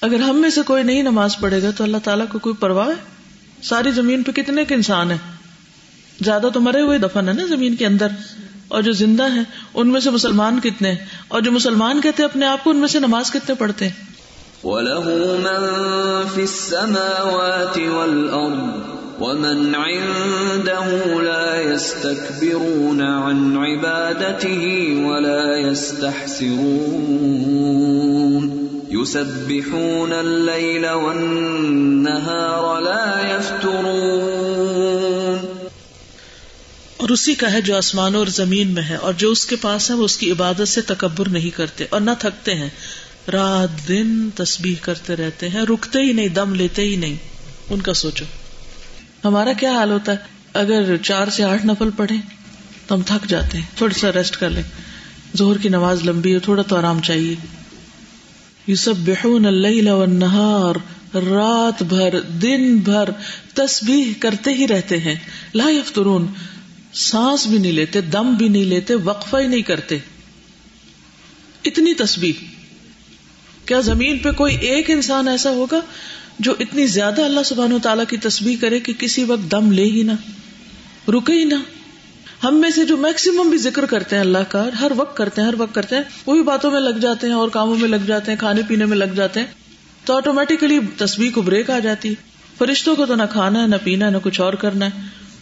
اگر 0.00 0.20
ہم 0.20 0.40
میں 0.40 0.50
سے 0.50 0.60
کوئی 0.66 0.82
نہیں 0.82 1.02
نماز 1.02 1.38
پڑھے 1.40 1.62
گا 1.62 1.70
تو 1.70 1.84
اللہ 1.84 1.98
تعالیٰ 2.04 2.26
کو 2.32 2.38
کوئی 2.38 2.54
پرواہ 2.54 2.88
ہے؟ 2.88 3.15
ساری 3.62 3.90
زمین 3.90 4.22
پہ 4.22 4.32
کتنے 4.32 4.64
کے 4.64 4.74
انسان 4.74 5.10
ہیں؟ 5.10 5.18
زیادہ 6.20 6.46
تو 6.54 6.60
مرے 6.60 6.80
ہوئے 6.80 6.98
دفن 6.98 7.28
ہے 7.28 7.34
نا 7.34 7.44
زمین 7.44 7.76
کے 7.76 7.86
اندر۔ 7.86 8.06
اور 8.68 8.82
جو 8.82 8.92
زندہ 8.92 9.32
ہیں، 9.32 9.44
ان 9.74 9.88
میں 9.88 10.00
سے 10.00 10.10
مسلمان 10.10 10.60
کتنے 10.60 10.88
ہیں؟ 10.88 11.06
اور 11.28 11.40
جو 11.40 11.52
مسلمان 11.52 12.00
کہتے 12.00 12.22
ہیں، 12.22 12.30
اپنے 12.30 12.46
آپ 12.46 12.64
کو 12.64 12.70
ان 12.70 12.76
میں 12.76 12.88
سے 12.88 13.00
نماز 13.00 13.30
کتنے 13.30 13.54
پڑھتے 13.54 13.88
ہیں؟ 13.88 14.06
وَلَهُ 14.66 15.38
مَن 15.38 15.70
فِي 16.34 16.42
السَّمَاوَاتِ 16.42 17.86
وَالْأَرْضِ 17.86 18.80
وَمَنْ 19.20 19.74
عِندَهُ 19.74 21.22
لَا 21.22 21.74
يَسْتَكْبِرُونَ 21.74 23.02
عَنْ 23.02 23.56
عِبَادَتِهِ 23.56 25.04
وَلَا 25.04 25.70
يَسْتَحْسِرُونَ۔ 25.70 28.55
يسبحون 29.02 30.12
الليل 30.12 30.84
والنهار 30.84 32.80
لا 32.80 33.28
يفترون 33.28 35.66
اور 36.96 37.08
اسی 37.08 37.34
کا 37.34 37.52
ہے 37.52 37.60
جو 37.60 37.76
آسمانوں 37.76 38.18
اور 38.18 38.26
زمین 38.26 38.68
میں 38.68 38.82
ہے 38.82 38.96
اور 38.96 39.12
جو 39.12 39.30
اس 39.30 39.46
کے 39.46 39.56
پاس 39.56 39.90
ہے 39.90 39.94
وہ 39.94 40.04
اس 40.04 40.16
کی 40.16 40.30
عبادت 40.30 40.68
سے 40.68 40.80
تکبر 40.80 41.28
نہیں 41.28 41.50
کرتے 41.50 41.84
اور 41.90 42.00
نہ 42.00 42.10
تھکتے 42.18 42.54
ہیں۔ 42.54 42.68
رات 43.32 43.88
دن 43.88 44.30
تسبیح 44.30 44.74
کرتے 44.80 45.16
رہتے 45.16 45.48
ہیں، 45.48 45.62
رکتے 45.62 45.98
ہی 45.98 46.12
نہیں، 46.12 46.28
دم 46.28 46.54
لیتے 46.54 46.82
ہی 46.82 46.96
نہیں۔ 46.96 47.16
ان 47.70 47.80
کا 47.80 47.94
سوچو۔ 47.94 48.24
ہمارا 49.24 49.52
کیا 49.52 49.72
حال 49.72 49.90
ہوتا 49.90 50.12
ہے؟ 50.12 50.16
اگر 50.52 50.96
چار 50.96 51.28
سے 51.28 51.44
آٹھ 51.44 51.66
نفل 51.66 51.88
پڑھیں 51.96 52.20
تو 52.86 52.94
ہم 52.94 53.02
تھک 53.02 53.28
جاتے 53.28 53.58
ہیں، 53.58 53.66
تھوڑا 53.76 53.98
سا 53.98 54.12
ریسٹ 54.12 54.36
کر 54.36 54.50
لیں۔ 54.50 54.62
زہر 55.34 55.58
کی 55.58 55.68
نماز 55.68 56.04
لمبی 56.04 56.34
ہے، 56.34 56.38
تھوڑا 56.38 56.62
تو 56.62 56.76
آرام 56.76 57.00
چاہیے۔ 57.00 57.34
یوسبحون 58.66 59.46
اللیل 59.46 59.88
والنہار، 59.88 60.74
رات 61.16 61.82
بھر، 61.82 62.20
دن 62.20 62.78
بھر 62.78 63.10
تسبیح 63.54 64.04
کرتے 64.20 64.54
ہی 64.54 64.68
رہتے 64.68 64.98
ہیں۔ 64.98 65.14
لا 65.54 65.68
یفترون، 65.68 66.26
سانس 66.92 67.46
بھی 67.46 67.58
نہیں 67.58 67.72
لیتے، 67.72 68.00
دم 68.00 68.34
بھی 68.34 68.48
نہیں 68.48 68.64
لیتے، 68.64 68.94
وقفہ 68.94 69.36
ہی 69.36 69.46
نہیں 69.46 69.62
کرتے۔ 69.62 69.98
اتنی 71.64 71.94
تسبیح۔ 71.94 72.32
کیا 73.66 73.80
زمین 73.80 74.18
پہ 74.18 74.32
کوئی 74.32 74.56
ایک 74.56 74.90
انسان 74.90 75.28
ایسا 75.28 75.50
ہوگا 75.50 75.80
جو 76.38 76.54
اتنی 76.60 76.86
زیادہ 76.86 77.22
اللہ 77.22 77.42
سبحانہ 77.44 77.74
و 77.74 77.78
تعالیٰ 77.78 78.04
کی 78.08 78.16
تسبیح 78.16 78.56
کرے 78.60 78.80
کہ 78.80 78.92
کسی 78.92 79.24
وقت 79.24 79.50
دم 79.50 79.72
لے 79.72 79.84
ہی 79.84 80.02
نہ، 80.02 80.12
رکے 81.08 81.32
ہی 81.32 81.44
نہ؟ 81.44 81.75
ہم 82.48 82.60
میں 82.60 82.70
سے 82.70 82.84
جو 82.84 82.96
میکسیمم 82.96 83.50
بھی 83.50 83.58
ذکر 83.58 83.86
کرتے 83.86 84.16
ہیں 84.16 84.20
اللہ 84.20 84.38
کا، 84.48 84.68
ہر 84.80 84.92
وقت 84.96 85.16
کرتے 85.16 85.40
ہیں، 85.40 85.48
ہر 85.48 85.54
وقت 85.58 85.74
کرتے 85.74 85.96
ہیں، 85.96 86.02
وہی 86.26 86.42
باتوں 86.42 86.70
میں 86.70 86.80
لگ 86.80 86.98
جاتے 87.02 87.26
ہیں 87.26 87.34
اور 87.34 87.48
کاموں 87.48 87.76
میں 87.76 87.88
لگ 87.88 88.04
جاتے 88.06 88.32
ہیں، 88.32 88.38
کھانے 88.38 88.62
پینے 88.68 88.84
میں 88.84 88.96
لگ 88.96 89.04
جاتے 89.04 89.40
ہیں۔ 89.40 89.46
تو 90.04 90.16
آٹومیٹیکلی 90.16 90.78
تصویر 90.98 91.32
کو 91.32 91.42
بریک 91.42 91.70
آ 91.70 91.78
جاتی۔ 91.78 92.14
فرشتوں 92.58 92.96
کو 92.96 93.06
تو 93.06 93.14
نہ 93.14 93.22
کھانا 93.32 93.62
ہے، 93.62 93.66
نہ 93.66 93.76
پینا 93.84 94.06
ہے، 94.06 94.10
نہ 94.10 94.16
کچھ 94.22 94.40
اور 94.40 94.52
کرنا 94.52 94.86
ہے۔ 94.86 94.90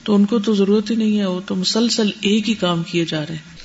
تو 0.05 0.15
ان 0.15 0.25
کو 0.25 0.39
تو 0.39 0.55
ضرورت 0.55 0.91
ہی 0.91 0.97
نہیں 0.97 1.19
ہے، 1.19 1.27
وہ 1.27 1.41
تو 1.47 1.55
مسلسل 1.55 2.11
ایک 2.21 2.49
ہی 2.49 2.55
کام 2.55 2.83
کیے 2.83 3.05
جا 3.05 3.21
رہے 3.21 3.35
ہیں۔ 3.35 3.57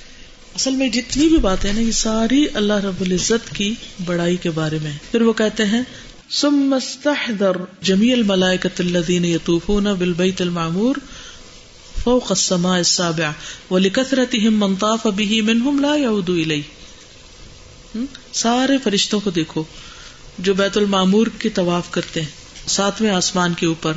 اصل 0.55 0.75
میں 0.75 0.89
جتنی 0.89 1.27
بھی 1.27 1.37
باتیں 1.37 1.73
نا، 1.73 1.81
یہ 1.81 1.91
ساری 1.91 2.45
اللہ 2.53 2.73
رب 2.73 3.01
العزت 3.01 3.55
کی 3.55 3.73
بڑائی 4.05 4.35
کے 4.35 4.49
بارے 4.49 4.77
میں 4.83 4.93
پھر 5.11 5.21
وہ 5.21 5.33
کہتے 5.33 5.65
ہیں 5.65 5.81
سم 6.29 6.55
مستحدر 6.55 7.51
جمی 7.81 8.13
الملائکت 8.13 8.81
الذین 8.81 9.25
یطوفون 9.25 9.83
بالبیت 9.83 10.41
المعمور 10.41 10.95
فوق 12.03 12.31
السماء 12.31 12.77
السابع 12.77 13.29
ولكثرتهم 13.71 14.59
من 14.59 14.75
طاف 14.83 15.07
به 15.07 15.39
منهم 15.47 15.79
لا 15.79 15.95
يعود 15.95 16.29
اليه 16.35 18.05
سارے 18.33 18.77
فرشتوں 18.83 19.19
کو 19.19 19.29
دیکھو 19.31 19.63
جو 20.47 20.53
بیت 20.53 20.77
المعمور 20.77 21.27
کی 21.39 21.49
طواف 21.49 21.91
کرتے 21.91 22.21
ہیں، 22.21 22.69
ساتویں 22.69 23.11
آسمان 23.11 23.53
کے 23.53 23.65
اوپر۔ 23.65 23.93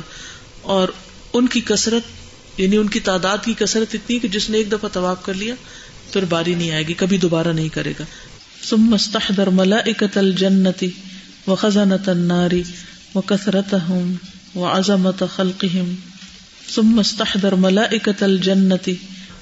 اور 0.75 0.93
ان 1.33 1.47
کی 1.47 1.61
کثرت 1.65 2.59
یعنی 2.59 2.77
ان 2.77 2.87
کی 2.87 2.99
تعداد 2.99 3.45
کی 3.45 3.53
کثرت 3.59 3.95
اتنی 3.95 4.19
کہ 4.19 4.27
جس 4.27 4.49
نے 4.49 4.57
ایک 4.57 4.71
دفعہ 4.71 4.89
طواف 4.93 5.25
کر 5.25 5.33
لیا 5.33 5.55
پھر 6.13 6.25
باری 6.29 6.55
نہیں 6.55 6.71
آئے 6.71 6.87
گی، 6.87 6.93
کبھی 6.93 7.17
دوبارہ 7.17 7.51
نہیں 7.53 7.69
کرے 7.69 7.93
گا۔ 7.99 8.05
ثم 8.69 8.93
استحضر 8.93 9.47
ملائکۃ 9.47 10.15
الجنت 10.15 10.83
وخزنۃ 11.47 12.07
النار 12.07 12.53
وكثرتهم 13.15 14.15
وعظمت 14.55 15.23
خلقهم 15.35 16.12
ثم 16.69 16.99
استحضر 16.99 17.51
ملائکة 17.51 18.25
الجنة 18.25 18.91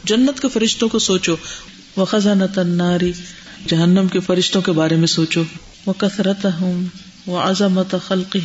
جنت 0.03 0.39
کے 0.39 0.47
فرشتوں 0.49 0.89
کو 0.89 0.99
سوچو۔ 0.99 1.36
وہ 1.95 2.05
خزانہ 2.05 2.43
تناری 2.55 3.12
جہنم 3.67 4.07
کے 4.07 4.19
فرشتوں 4.19 4.62
کے 4.62 4.71
بارے 4.71 4.95
میں 4.95 5.07
سوچو۔ 5.07 5.43
وہ 5.86 5.93
کثرت 5.93 6.45
ہوں 6.45 6.84
وہ 7.25 7.39
عظمت 7.39 7.95
خلق 8.07 8.38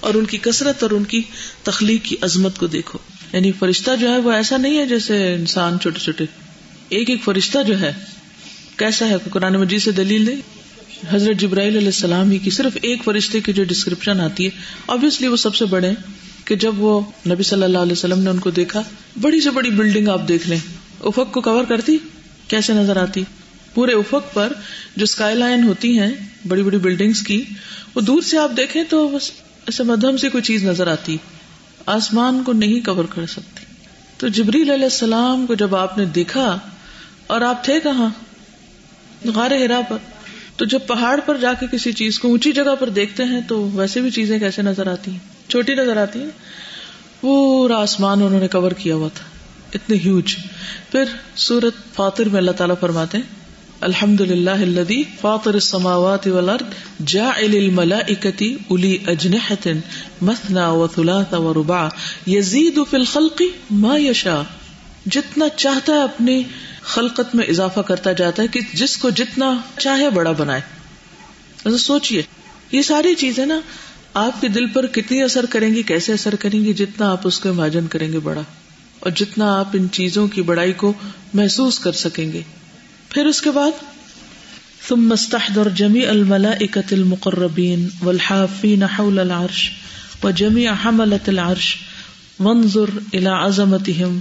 اور 0.00 0.14
ان 0.14 0.24
کی 0.24 0.38
کثرت 0.38 0.82
اور 0.82 0.90
ان 0.90 1.04
کی 1.04 1.22
تخلیق 1.62 2.04
کی 2.04 2.16
عظمت 2.20 2.58
کو 2.58 2.66
دیکھو۔ 2.66 2.98
یعنی 3.32 3.52
فرشتہ 3.52 3.90
جو 4.00 4.08
ہے 4.08 4.18
وہ 4.18 4.32
ایسا 4.32 4.56
نہیں 4.56 4.78
ہے 4.78 4.86
جیسے 4.86 5.34
انسان 5.34 5.80
چھوٹے 5.80 5.98
چھوٹے۔ 5.98 6.24
ایک 6.88 7.10
ایک 7.10 7.24
فرشتہ 7.24 7.58
جو 7.66 7.80
ہے، 7.80 7.92
کیسا 8.76 9.08
ہے؟ 9.08 9.14
قرآن 9.30 9.52
مجید 9.52 9.82
سے 9.82 9.90
دلیل 9.90 10.26
دے؟ 10.26 10.34
حضرت 11.10 11.40
جبرائیل 11.40 11.76
علیہ 11.76 11.86
السلام 11.86 12.30
ہی 12.30 12.38
کی 12.38 12.50
صرف 12.50 12.76
ایک 12.82 13.04
فرشتے 13.04 13.40
کی 13.40 13.52
جو 13.52 13.64
ڈسکرپشن 13.64 14.20
آتی 14.20 14.44
ہے۔ 14.44 14.50
آبیسلی 14.88 15.26
وہ 15.26 15.36
سب 15.36 15.54
سے 15.54 15.64
بڑے 15.64 15.90
کہ 16.48 16.56
جب 16.56 16.80
وہ 16.80 17.00
نبی 17.28 17.42
صلی 17.42 17.62
اللہ 17.62 17.78
علیہ 17.78 17.92
وسلم 17.92 18.18
نے 18.18 18.30
ان 18.30 18.38
کو 18.38 18.50
دیکھا، 18.50 18.82
بڑی 19.20 19.40
سے 19.40 19.50
بڑی 19.50 19.70
بلڈنگ 19.70 20.08
آپ 20.08 20.28
دیکھ 20.28 20.48
لیں۔ 20.48 20.58
افق 21.00 21.32
کو 21.32 21.40
کور 21.40 21.64
کرتی، 21.64 21.98
کیسے 22.48 22.72
نظر 22.72 22.96
آتی؟ 22.96 23.24
پورے 23.74 23.92
افق 23.92 24.34
پر 24.34 24.52
جو 24.96 25.04
اسکائی 25.04 25.36
لائن 25.36 25.62
ہوتی 25.62 25.98
ہیں، 25.98 26.12
بڑی 26.48 26.62
بڑی 26.62 26.78
بلڈنگس 26.78 27.22
کی، 27.22 27.44
وہ 27.94 28.00
دور 28.00 28.22
سے 28.22 28.38
آپ 28.38 28.50
دیکھیں 28.56 28.84
تو 28.88 29.08
بس 29.08 29.30
ایسے 29.66 29.82
مدھم 29.82 30.16
سے 30.16 30.28
کوئی 30.28 30.42
چیز 30.42 30.64
نظر 30.64 30.86
آتی۔ 30.86 31.16
آسمان 31.86 32.42
کو 32.42 32.52
نہیں 32.52 32.86
کور 32.86 33.04
کر 33.04 33.26
سکتی۔ 33.26 33.64
تو 34.18 34.28
جبریل 34.28 34.70
علیہ 34.70 34.84
السلام 34.84 35.46
کو 35.46 35.54
جب 35.54 35.74
آپ 35.74 35.98
نے 35.98 36.04
دیکھا 36.04 36.58
اور 37.26 37.40
آپ 37.40 37.64
تھے 37.64 37.80
کہاں؟ 37.80 38.08
غار 39.34 39.50
ہرا 39.50 39.80
پر۔ 39.88 39.96
تو 40.56 40.64
جب 40.64 40.78
پہاڑ 40.86 41.20
پر 41.26 41.36
جا 41.36 41.52
کے 41.52 41.66
کسی 41.72 41.92
چیز 41.92 42.18
کو 42.18 42.28
اونچی 42.28 42.52
جگہ 42.52 42.74
پر 42.80 42.88
دیکھتے 42.88 43.24
ہیں 43.24 43.40
تو 43.48 43.70
ویسے 43.72 44.00
بھی 44.00 44.10
چیزیں 44.10 44.38
کیسے 44.38 44.62
نظر 44.62 44.86
آتی؟ 44.86 45.10
ہیں 45.10 45.37
چھوٹی 45.48 45.74
نظر 45.74 45.96
آتی 45.96 46.20
ہیں۔ 46.20 46.30
پورا 47.20 47.76
آسمان 47.76 48.22
انہوں 48.22 48.40
نے 48.40 48.48
کور 48.48 48.72
کیا 48.72 48.94
ہوا 48.94 49.08
تھا۔ 49.14 49.24
اتنے 49.74 49.96
ہیوج 49.96 50.36
پھر 50.90 51.04
سورت 51.36 51.94
فاطر 51.94 52.28
میں 52.28 52.40
اللہ 52.40 52.50
تعالیٰ 52.50 52.76
فرماتے 52.80 53.18
ہیں 53.18 53.24
الحمد 53.80 54.20
للہ 54.20 55.20
فاطر 55.20 55.54
السماوات 55.54 56.26
والارض 56.26 56.64
جاعل 57.06 57.56
الملائکتی 57.56 58.56
الی 58.70 58.98
اجنحت 59.06 59.68
مثنا 60.20 60.70
و 60.70 60.86
ثلاث 60.94 61.32
و 61.32 61.54
ربع 61.54 61.88
یزید 62.26 62.78
فی 62.90 62.96
الخلق 62.96 63.42
ما 63.70 63.98
یشا 63.98 64.42
جتنا 65.06 65.48
چاہتا 65.48 65.92
ہے 65.92 66.02
اپنی 66.02 66.42
خلقت 66.82 67.34
میں 67.34 67.46
اضافہ 67.46 67.80
کرتا 67.80 68.12
جاتا 68.12 68.42
ہے 68.42 68.48
کہ 68.48 68.60
جس 68.74 68.96
کو 68.96 69.10
جتنا 69.10 69.60
چاہے 69.78 70.10
بڑا 70.10 70.32
بنائے۔ 70.32 70.60
اچھا، 71.64 71.78
سوچیے 71.78 72.22
یہ 72.72 72.82
ساری 72.82 73.14
چیزیں 73.14 73.46
نا 73.46 73.60
آپ 74.14 74.40
کے 74.40 74.48
دل 74.48 74.66
پر 74.66 74.86
کتنی 74.86 75.22
اثر 75.22 75.46
کریں 75.46 75.74
گی، 75.74 75.82
کیسے 75.82 76.12
اثر 76.12 76.34
کریں 76.34 76.64
گی؟ 76.64 76.74
جتنا 76.74 77.12
آپ 77.12 77.20
اس 77.24 77.40
کو 77.40 77.48
امیجن 77.48 77.86
کریں 77.86 78.12
گے 78.12 78.18
بڑا، 78.18 78.40
اور 79.00 79.10
جتنا 79.10 79.60
آپ 79.60 79.68
ان 79.72 79.86
چیزوں 79.92 80.28
کی 80.28 80.42
بڑائی 80.42 80.72
کو 80.72 80.92
محسوس 81.34 81.78
کر 81.78 81.92
سکیں 81.92 82.32
گے۔ 82.32 82.42
پھر 83.08 83.26
اس 83.26 83.40
کے 83.40 83.50
بعد 83.50 83.70
تم 84.88 85.08
مستحدر 85.08 85.68
جمی 85.68 86.06
الملا 86.06 86.50
اکت 86.50 86.92
المقربین 86.92 87.88
والحافین 88.02 88.82
حول 88.82 89.18
العرش 89.18 89.70
و 90.24 90.30
جمی 90.30 90.66
حملت 90.68 91.28
العرش 91.28 91.76
منظر 92.40 92.90
الى 93.12 93.28
عظمتهم 93.28 94.18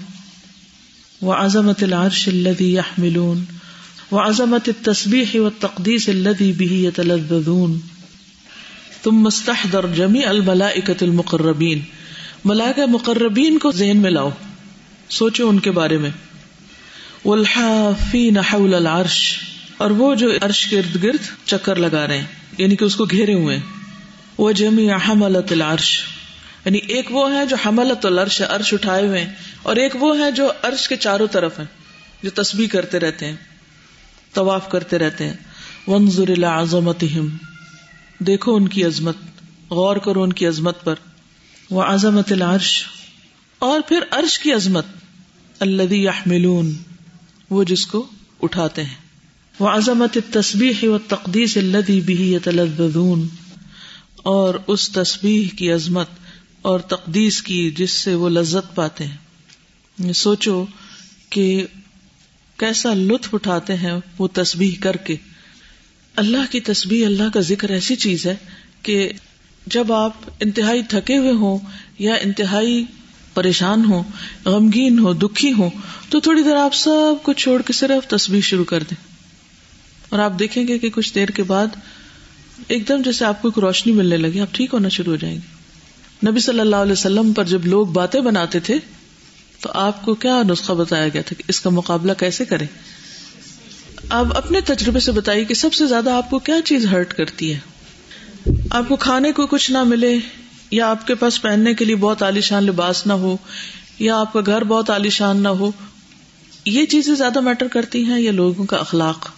وعظمت 1.22 1.84
العرش 1.84 2.28
الذي 2.28 2.74
يحملون 2.74 3.46
وعظمت 4.12 4.70
التسبيح 4.70 5.36
والتقديس 5.36 6.10
الذي 6.10 6.52
به 6.52 6.72
يتلذذون 6.72 7.80
ثم 9.04 9.26
استحضر 9.26 9.86
جميع 9.96 10.28
الملائكة 10.30 11.06
المقربين 11.06 11.80
ملائکہ 12.46 12.86
مقربین 12.86 13.58
کو 13.58 13.72
ذہن 13.72 13.98
میں 13.98 14.12
لاؤ، 14.12 14.30
سوچو 15.10 15.48
ان 15.50 15.60
کے 15.60 15.72
بارے 15.72 15.98
میں۔ 15.98 16.10
والحافین 17.26 18.38
حول 18.52 18.74
العرش، 18.74 19.20
اور 19.78 19.92
وہ 19.92 20.14
جو 20.16 20.30
عرش 20.42 20.66
کے 20.66 20.80
ارد 20.80 21.02
گرد 21.04 21.26
چکر 21.46 21.76
لگا 21.76 22.06
رہے 22.08 22.18
ہیں 22.18 22.28
یعنی 22.58 22.76
کہ 22.76 22.86
اس 22.86 22.96
کو 22.96 23.06
گھیرے 23.06 23.34
ہوئے 23.34 23.58
وہ 24.38 24.52
جمی 24.52 24.88
حملت 25.08 25.52
العرش 25.52 25.90
یعنی 26.66 26.80
ایک 26.88 27.12
وہ 27.12 27.32
ہے 27.34 27.46
جو 27.46 27.56
حملت 27.66 28.06
العرش، 28.06 28.42
عرش 28.50 28.74
اٹھائے 28.74 29.08
ہوئے 29.08 29.20
ہیں، 29.22 29.34
اور 29.64 29.76
ایک 29.76 29.96
وہ 30.00 30.18
ہے 30.20 30.32
جو 30.32 30.52
عرش 30.64 30.88
کے 30.88 30.96
چاروں 30.98 31.28
طرف 31.32 31.60
ہیں، 31.60 31.66
جو 32.24 32.30
تسبیح 32.36 32.68
کرتے 32.68 33.00
رہتے 33.00 33.26
ہیں، 33.26 33.36
طواف 34.34 34.70
کرتے 34.70 35.00
رہتے 35.00 35.28
ہیں۔ 35.28 35.38
ونظر 35.88 36.30
الى 36.30 36.46
عظمتہم 36.46 37.28
دیکھو 38.20 38.56
ان 38.56 38.68
کی 38.68 38.84
عظمت، 38.84 39.16
غور 39.70 39.96
کرو 39.96 40.24
ان 40.24 40.34
کی 40.34 40.48
عظمت 40.48 40.84
پر۔ 40.84 40.96
وہ 41.70 41.84
عظمت 41.84 42.32
العرش۔ 42.32 42.84
اور 43.60 43.80
پھر 43.88 44.00
عرش 44.12 44.40
کی 44.40 44.54
عظمت۔ 44.54 44.86
الذي 45.60 46.04
يحملون 46.04 46.74
وہ 47.50 47.64
جس 47.64 47.88
کو 47.88 48.08
اٹھاتے 48.42 48.84
ہیں۔ 48.84 48.96
وہ 49.60 49.70
عظمت 49.70 50.18
تصبیح 50.32 50.74
و 50.84 50.98
تقدیس 50.98 51.58
الدی 51.58 52.02
بھی 52.02 52.34
یتلذذون۔ 52.34 53.28
اور 54.16 54.56
اس 54.68 54.90
تسبیح 54.90 55.58
کی 55.58 55.72
عظمت 55.72 56.08
اور 56.62 56.80
تقدیس 56.80 57.42
کی 57.42 57.72
جس 57.72 57.92
سے 57.92 58.16
وہ 58.16 58.30
لذت 58.30 58.76
پاتے 58.76 59.06
ہیں۔ 59.06 60.14
سوچو 60.14 60.66
کہ 61.30 61.68
کیسا 62.58 62.94
لطف 62.94 63.34
اٹھاتے 63.34 63.76
ہیں 63.76 63.94
وہ 64.20 64.28
تسبیح 64.34 64.76
کر 64.80 64.96
کے۔ 64.96 65.16
اللہ 66.18 66.52
کی 66.52 66.60
تسبیح، 66.60 67.06
اللہ 67.06 67.24
کا 67.34 67.40
ذکر 67.40 67.70
ایسی 67.70 67.96
چیز 67.96 68.26
ہے 68.26 68.36
کہ 68.84 69.12
جب 69.66 69.94
آپ 69.94 70.12
انتہائی 70.40 70.84
تھکے 70.84 71.18
ہوئے 71.18 71.32
ہوں 71.32 71.58
یا 72.00 72.16
انتہائی 72.16 72.86
پریشان 73.34 73.86
ہو 73.86 74.04
غمگین 74.46 75.00
ہو 75.00 75.14
دکھی 75.14 75.54
ہو 75.54 75.70
تو 76.10 76.20
تھوڑی 76.20 76.44
دیر 76.44 76.56
آپ 76.56 76.74
سب 76.74 77.24
کچھ 77.24 77.44
چھوڑ 77.44 77.62
کے 77.62 77.74
صرف 77.74 78.10
تصویر 78.10 78.42
شروع 78.42 78.66
کر 78.66 78.84
دیں۔ 78.84 79.18
اور 80.10 80.20
آپ 80.20 80.40
دیکھیں 80.40 80.68
گے 80.68 80.80
کہ 80.80 80.90
کچھ 80.90 81.16
دیر 81.16 81.28
کے 81.28 81.44
بعد 81.44 81.68
ایک 82.68 82.88
دم 82.88 83.02
جیسے 83.02 83.26
آپ 83.26 83.42
کو 83.42 83.48
ایک 83.48 83.60
روشنی 83.60 83.94
ملنے 83.94 84.18
لگی، 84.18 84.40
آپ 84.40 84.56
ٹھیک 84.56 84.70
ہونا 84.74 84.90
شروع 84.90 85.12
ہو 85.12 85.18
جائیں 85.18 85.36
گے۔ 85.36 85.58
نبی 86.32 86.40
صلی 86.40 86.60
اللہ 86.60 86.76
علیہ 86.76 86.92
وسلم 86.92 87.34
پر 87.34 87.44
جب 87.44 87.66
لوگ 87.66 87.88
باتیں 87.88 88.22
بناتے 88.22 88.60
تھے، 88.60 88.78
تو 89.62 89.70
آپ 89.74 90.06
کو 90.06 90.14
کیا 90.14 90.42
نسخہ 90.50 90.74
بتایا 90.74 91.08
گیا 91.08 91.22
تھا 91.22 91.36
کہ 91.38 91.44
اس 91.48 91.62
کا 91.62 91.70
مقابلہ 91.70 92.12
کیسے 92.18 92.46
کریں؟ 92.46 92.68
آپ 94.10 94.38
اپنے 94.38 94.62
تجربے 94.62 95.00
سے 95.00 95.12
بتائیے 95.12 95.46
کہ 95.46 95.54
سب 95.54 95.74
سے 95.74 95.88
زیادہ 95.88 96.12
آپ 96.12 96.30
کو 96.30 96.40
کیا 96.40 96.56
چیز 96.66 96.86
ہرٹ 96.86 97.14
کرتی 97.14 97.54
ہے؟ 97.54 97.60
آپ 98.70 98.84
کو 98.88 98.96
کھانے 98.96 99.32
کو 99.32 99.48
کچھ 99.48 99.72
نہ 99.72 99.84
ملے، 99.84 100.18
یا 100.72 100.90
آپ 100.90 101.08
کے 101.08 101.16
پاس 101.16 101.42
پہننے 101.42 101.74
کے 101.74 101.86
لیے 101.86 101.96
بہت 101.96 102.24
عالیشان 102.24 102.64
لباس 102.64 103.08
نہ 103.08 103.14
ہو، 103.14 103.38
یا 104.00 104.20
آپ 104.20 104.34
کا 104.34 104.40
گھر 104.46 104.64
بہت 104.64 104.90
عالیشان 104.90 105.38
نہ 105.38 105.48
ہو، 105.48 105.72
یہ 106.66 106.86
چیزیں 106.86 107.16
زیادہ 107.16 107.40
میٹر 107.40 107.68
کرتی 107.68 108.04
ہیں 108.04 108.20
یا 108.20 108.32
لوگوں 108.32 108.66
کا 108.66 108.78
اخلاق؟ 108.78 109.30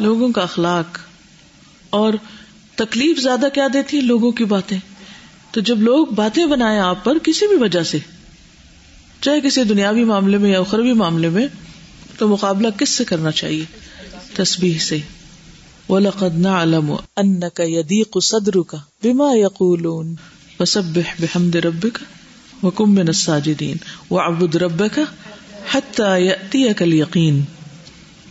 لوگوں 0.00 0.32
کا 0.32 0.42
اخلاق۔ 0.42 0.98
اور 1.90 2.12
تکلیف 2.74 3.18
زیادہ 3.18 3.46
کیا 3.54 3.68
دیتی 3.72 3.96
ہے؟ 3.96 4.02
لوگوں 4.02 4.32
کی 4.32 4.44
باتیں۔ 4.44 4.78
تو 5.50 5.60
جب 5.60 5.78
لوگ 5.78 6.06
باتیں 6.06 6.46
بنائے 6.46 6.78
آپ 6.78 7.04
پر، 7.04 7.18
کسی 7.22 7.46
بھی 7.46 7.56
وجہ 7.56 7.82
سے، 7.82 7.98
چاہے 9.20 9.40
کسی 9.40 9.64
دنیاوی 9.64 10.04
معاملے 10.04 10.38
میں 10.38 10.50
یا 10.50 10.60
اخروی 10.60 10.92
معاملے 10.92 11.28
میں 11.28 11.46
تو 12.20 12.28
مقابلہ 12.28 12.68
کس 12.78 12.88
سے 12.88 13.04
کرنا 13.04 13.30
چاہیے؟ 13.30 13.64
تسبیح 14.34 14.78
سے۔ 14.78 14.98
وَلَقَدْ 15.88 16.38
نَعْلَمُ 16.38 16.96
أَنَّكَ 17.16 17.62
يَدِيقُ 17.62 18.20
صَدْرُكَ 18.22 18.76
بِمَا 19.02 19.36
يَقُولُونَ 19.36 20.14
فَسَبِّحْ 20.58 21.14
بِحَمْدِ 21.20 21.56
رَبِّكَ 21.56 21.98
وَكُمْ 22.62 22.90
مِنَ 22.90 23.08
السَّاجِدِينَ 23.08 23.76
وَعَبُدْ 24.10 24.56
رَبَّكَ 24.56 25.00
حَتَّى 25.70 26.26
يَأْتِيَكَ 26.26 26.82
الْيَقِينَ 26.82 27.59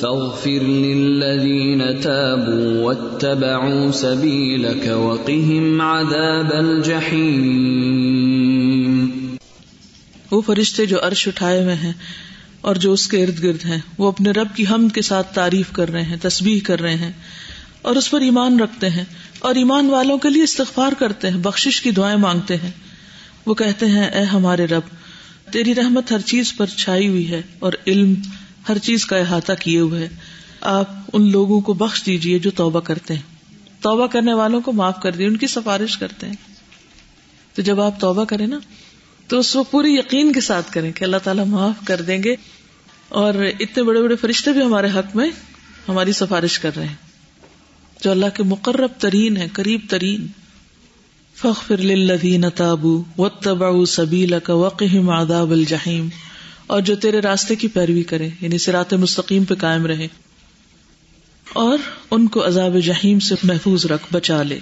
فاغفر 0.00 0.48
للذين 0.48 2.02
تابوا 2.02 2.82
واتبعوا 2.82 3.92
سبيلك 3.92 4.86
وقهم 4.86 5.80
عذاب 5.80 6.52
الجحيم. 6.52 9.26
وہ 10.30 10.40
فرشتے 10.46 10.86
جو 10.86 10.96
عرش 11.02 11.28
اٹھائے 11.28 11.62
ہوئے 11.62 11.74
ہیں 11.74 11.92
اور 12.60 12.76
جو 12.76 12.92
اس 12.92 13.08
کے 13.08 13.22
ارد 13.22 13.42
گرد 13.42 13.64
ہیں، 13.64 13.78
وہ 13.98 14.08
اپنے 14.08 14.30
رب 14.30 14.48
کی 14.54 14.64
حمد 14.70 14.94
کے 14.94 15.02
ساتھ 15.02 15.34
تعریف 15.34 15.72
کر 15.72 15.92
رہے 15.92 16.02
ہیں، 16.02 16.16
تسبیح 16.22 16.60
کر 16.64 16.80
رہے 16.80 16.94
ہیں 16.94 17.12
اور 17.82 17.96
اس 17.96 18.10
پر 18.10 18.20
ایمان 18.20 18.60
رکھتے 18.60 18.90
ہیں 18.90 19.04
اور 19.38 19.54
ایمان 19.54 19.90
والوں 19.90 20.18
کے 20.18 20.30
لیے 20.30 20.42
استغفار 20.42 20.92
کرتے 20.98 21.30
ہیں، 21.30 21.38
بخشش 21.38 21.82
کی 21.82 21.90
دعائیں 21.90 22.16
مانگتے 22.16 22.56
ہیں۔ 22.56 22.70
وہ 23.46 23.54
کہتے 23.54 23.86
ہیں، 23.86 24.04
اے 24.04 24.22
ہمارے 24.22 24.66
رب، 24.66 24.82
تیری 25.52 25.74
رحمت 25.74 26.12
ہر 26.12 26.20
چیز 26.20 26.56
پر 26.56 26.66
چھائی 26.66 27.08
ہوئی 27.08 27.30
ہے 27.30 27.42
اور 27.58 27.72
علم 27.86 28.14
ہر 28.68 28.78
چیز 28.78 29.06
کا 29.06 29.16
احاطہ 29.16 29.52
کیے 29.60 29.80
ہوئے 29.80 30.08
آپ 30.60 30.90
ان 31.12 31.30
لوگوں 31.30 31.60
کو 31.60 31.72
بخش 31.72 32.06
دیجیے 32.06 32.38
جو 32.38 32.50
توبہ 32.50 32.80
کرتے 32.80 33.14
ہیں۔ 33.14 33.22
توبہ 33.80 34.06
کرنے 34.06 34.34
والوں 34.34 34.60
کو 34.60 34.72
معاف 34.72 35.00
کر 35.02 35.12
دی 35.12 35.24
ان 35.24 35.36
کی 35.36 35.46
سفارش 35.46 35.98
کرتے 35.98 36.26
ہیں۔ 36.26 36.34
تو 37.54 37.62
جب 37.62 37.80
آپ 37.80 38.00
توبہ 38.00 38.24
کریں 38.24 38.46
نا، 38.46 38.58
تو 39.28 39.38
اس 39.38 39.52
کو 39.52 39.64
پوری 39.64 39.94
یقین 39.94 40.32
کے 40.32 40.40
ساتھ 40.40 40.72
کریں 40.72 40.92
کہ 40.92 41.04
اللہ 41.04 41.16
تعالیٰ 41.16 41.46
معاف 41.46 41.86
کر 41.86 42.02
دیں 42.02 42.22
گے۔ 42.22 42.36
اور 43.08 43.34
اتنے 43.60 43.82
بڑے 43.82 44.02
بڑے 44.02 44.16
فرشتے 44.16 44.52
بھی 44.52 44.62
ہمارے 44.62 44.88
حق 44.94 45.16
میں 45.16 45.30
ہماری 45.88 46.12
سفارش 46.12 46.58
کر 46.58 46.70
رہے 46.76 46.86
ہیں۔ 46.86 46.94
جو 48.04 48.10
اللہ 48.10 48.26
کے 48.34 48.42
مقرب 48.42 48.90
ترین 48.98 49.36
ہے 49.36 49.48
قریب 49.52 49.80
ترین۔ 49.88 50.26
فخر 51.34 51.76
للذین 51.76 52.44
تابو 52.54 53.04
واتبعوا 53.18 53.86
سبیلک 53.86 54.50
وقہم 54.50 55.10
عذاب 55.10 55.50
الجحیم۔ 55.50 56.08
اور 56.66 56.80
جو 56.80 56.96
تیرے 56.96 57.20
راستے 57.20 57.54
کی 57.54 57.68
پیروی 57.68 58.02
کرے 58.02 58.28
یعنی 58.40 58.58
سرات 58.58 58.92
مستقیم 58.94 59.44
پہ 59.44 59.54
قائم 59.54 59.86
رہے 59.86 60.08
اور 61.52 61.78
ان 62.10 62.28
کو 62.28 62.46
عذاب 62.46 62.76
جہیم 62.78 63.18
سے 63.18 63.34
محفوظ 63.42 63.86
رکھ، 63.86 64.02
بچا 64.12 64.42
لے۔ 64.42 64.58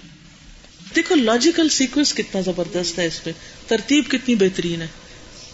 دیکھو 0.96 1.14
لاجیکل 1.14 1.68
سیکوینس 1.68 2.14
کتنا 2.14 2.40
زبردست 2.40 2.98
ہے 2.98 3.06
اس 3.06 3.24
پہ۔ 3.24 3.30
ترتیب 3.66 4.04
کتنی 4.08 4.34
بہترین 4.34 4.82
ہے۔ 4.82 4.86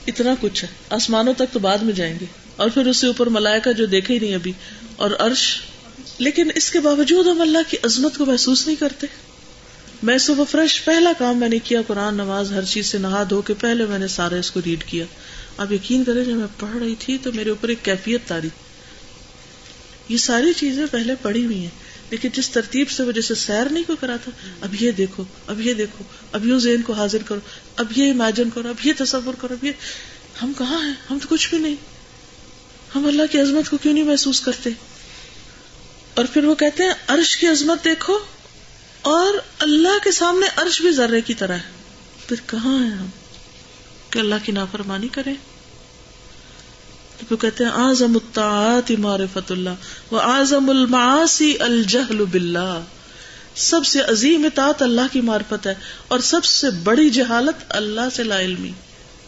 اتنا 0.06 0.34
کچھ 0.40 0.64
ہے۔ 0.64 0.68
آسمانوں 0.90 1.34
تک 1.34 1.52
تو 1.52 1.58
بعد 1.58 1.78
میں 1.78 1.92
جائیں 1.92 2.18
گے۔ 2.20 2.24
اور 2.56 2.68
پھر 2.68 2.86
اس 2.86 2.96
سے 2.96 3.06
اوپر 3.06 3.26
ملائکہ 3.26 3.72
جو 3.72 3.86
دیکھے 3.86 4.14
ہی 4.14 4.18
نہیں 4.18 4.34
ابھی، 4.34 4.52
اور 4.96 5.10
عرش۔ 5.18 5.60
لیکن 6.18 6.48
اس 6.54 6.70
کے 6.70 6.80
باوجود 6.80 7.26
ہم 7.26 7.40
اللہ 7.40 7.58
کی 7.68 7.76
عظمت 7.82 8.18
کو 8.18 8.26
محسوس 8.26 8.66
نہیں 8.66 8.76
کرتے۔ 8.76 9.06
میں 10.02 10.18
صبح 10.18 10.44
فریش 10.44 10.84
پہلا 10.84 11.12
کام 11.18 11.38
میں 11.38 11.48
نے 11.48 11.58
کیا، 11.58 11.82
قرآن 11.86 12.14
نماز 12.14 12.52
ہر 12.52 12.64
چیز 12.64 12.86
سے 12.86 12.98
نہا 12.98 13.22
دھو 13.30 13.42
کے 13.42 13.54
پہلے 13.54 13.86
میں 13.86 13.98
نے 13.98 14.08
سارا 14.08 14.36
اس 14.36 14.50
کو 14.50 14.60
ریڈ 14.66 14.84
کیا۔ 14.84 15.04
آپ 15.56 15.72
یقین 15.72 16.04
کریں 16.04 16.24
جب 16.24 16.32
میں 16.32 16.46
پڑھ 16.58 16.76
رہی 16.76 16.94
تھی 16.98 17.18
تو 17.22 17.32
میرے 17.32 17.50
اوپر 17.50 17.68
ایک 17.68 17.84
کیفیت 17.84 18.20
تاری۔ 18.26 18.48
یہ 20.08 20.16
ساری 20.16 20.52
چیزیں 20.52 20.86
پہلے 20.90 21.14
پڑھی 21.22 21.44
ہوئی 21.44 21.58
ہیں، 21.58 21.70
لیکن 22.10 22.28
جس 22.32 22.50
ترتیب 22.50 22.90
سے 22.90 23.02
وہ 23.02 23.12
جیسے 23.12 23.34
سیر 23.34 23.68
نہیں 23.70 23.84
کو 23.86 23.96
کراتا 23.96 24.30
اب 24.60 24.82
یہ 24.82 24.90
دیکھو، 24.90 25.24
اب 25.46 25.60
یہ 25.60 25.74
دیکھو، 25.74 26.04
اب 26.32 26.46
یوں 26.46 26.58
ذہن 26.58 26.82
کو 26.82 26.92
حاضر 26.92 27.22
کرو، 27.22 27.40
اب 27.76 27.98
یہ 27.98 28.10
امیجن 28.10 28.50
کرو، 28.50 28.68
اب 28.68 28.86
یہ 28.86 28.92
تصور 28.98 29.34
کرو، 29.40 29.54
اب 29.54 29.64
یہ۔ 29.64 29.72
ہم 30.42 30.52
کہاں 30.58 30.86
ہیں؟ 30.86 30.94
ہم 31.10 31.18
تو 31.18 31.28
کچھ 31.30 31.50
بھی 31.50 31.58
نہیں۔ 31.58 31.74
ہم 32.94 33.06
اللہ 33.06 33.22
کی 33.30 33.40
عظمت 33.40 33.70
کو 33.70 33.76
کیوں 33.76 33.94
نہیں 33.94 34.04
محسوس 34.04 34.40
کرتے؟ 34.40 34.70
اور 36.14 36.24
پھر 36.32 36.44
وہ 36.44 36.54
کہتے 36.54 36.82
ہیں، 36.82 36.94
عرش 37.06 37.36
کی 37.36 37.46
عظمت 37.46 37.84
دیکھو، 37.84 38.18
اور 39.02 39.34
اللہ 39.58 40.04
کے 40.04 40.12
سامنے 40.12 40.46
عرش 40.56 40.82
بھی 40.82 40.92
ذرے 40.92 41.20
کی 41.20 41.34
طرح 41.34 41.52
ہے۔ 41.52 41.70
پھر 42.28 42.36
کہاں 42.46 42.84
ہیں 42.84 42.90
ہم؟ 42.90 43.06
کہ 44.10 44.18
اللہ 44.18 44.44
کی 44.44 44.52
نافرمانی 44.52 45.08
کریں 45.08 45.34
تو 47.28 47.36
کہتے 47.36 47.64
ہیں 47.64 47.70
آزم 47.70 48.14
الطاعات 48.14 48.90
معرفت 48.98 49.50
اللہ 49.52 50.12
و 50.12 50.18
آزم 50.18 50.70
المعاصی 50.70 51.52
الجہل 51.60 52.24
باللہ۔ 52.24 52.80
سب 53.54 53.86
سے 53.86 54.00
عظیم 54.00 54.44
اطاعت 54.44 54.82
اللہ 54.82 55.12
کی 55.12 55.20
معرفت 55.20 55.66
ہے 55.66 55.74
اور 56.08 56.18
سب 56.18 56.44
سے 56.44 56.70
بڑی 56.82 57.10
جہالت 57.10 57.64
اللہ 57.68 58.08
سے 58.16 58.22
لا 58.22 58.40
علمی 58.40 58.72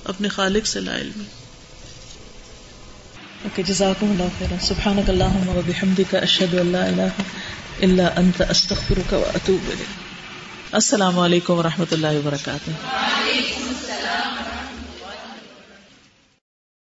اپنے 0.05 0.29
خالق 0.29 0.67
سے 0.67 0.81
لا 0.81 0.97
علمی۔ 0.97 1.25
اوکے 3.45 3.63
جزاکم 3.63 4.11
اللہ 4.11 4.39
خیر 4.39 4.57
سبحانک 4.63 5.11
اللہم 5.11 5.49
و 5.49 5.61
بحمدک 5.67 6.15
اشہد 6.15 6.55
ان 6.55 6.67
لا 6.67 6.85
الہ 6.85 7.11
الا 7.83 8.07
انت 8.17 8.43
استغفرک 8.51 9.13
و 9.13 9.25
اتوب 9.35 9.71
الیک۔ 9.71 10.75
السلام 10.75 11.19
علیکم 11.19 11.55
و 11.55 11.63
رحمۃ 11.63 11.91
اللہ 11.91 12.19
وبرکاتہ۔ 12.19 12.71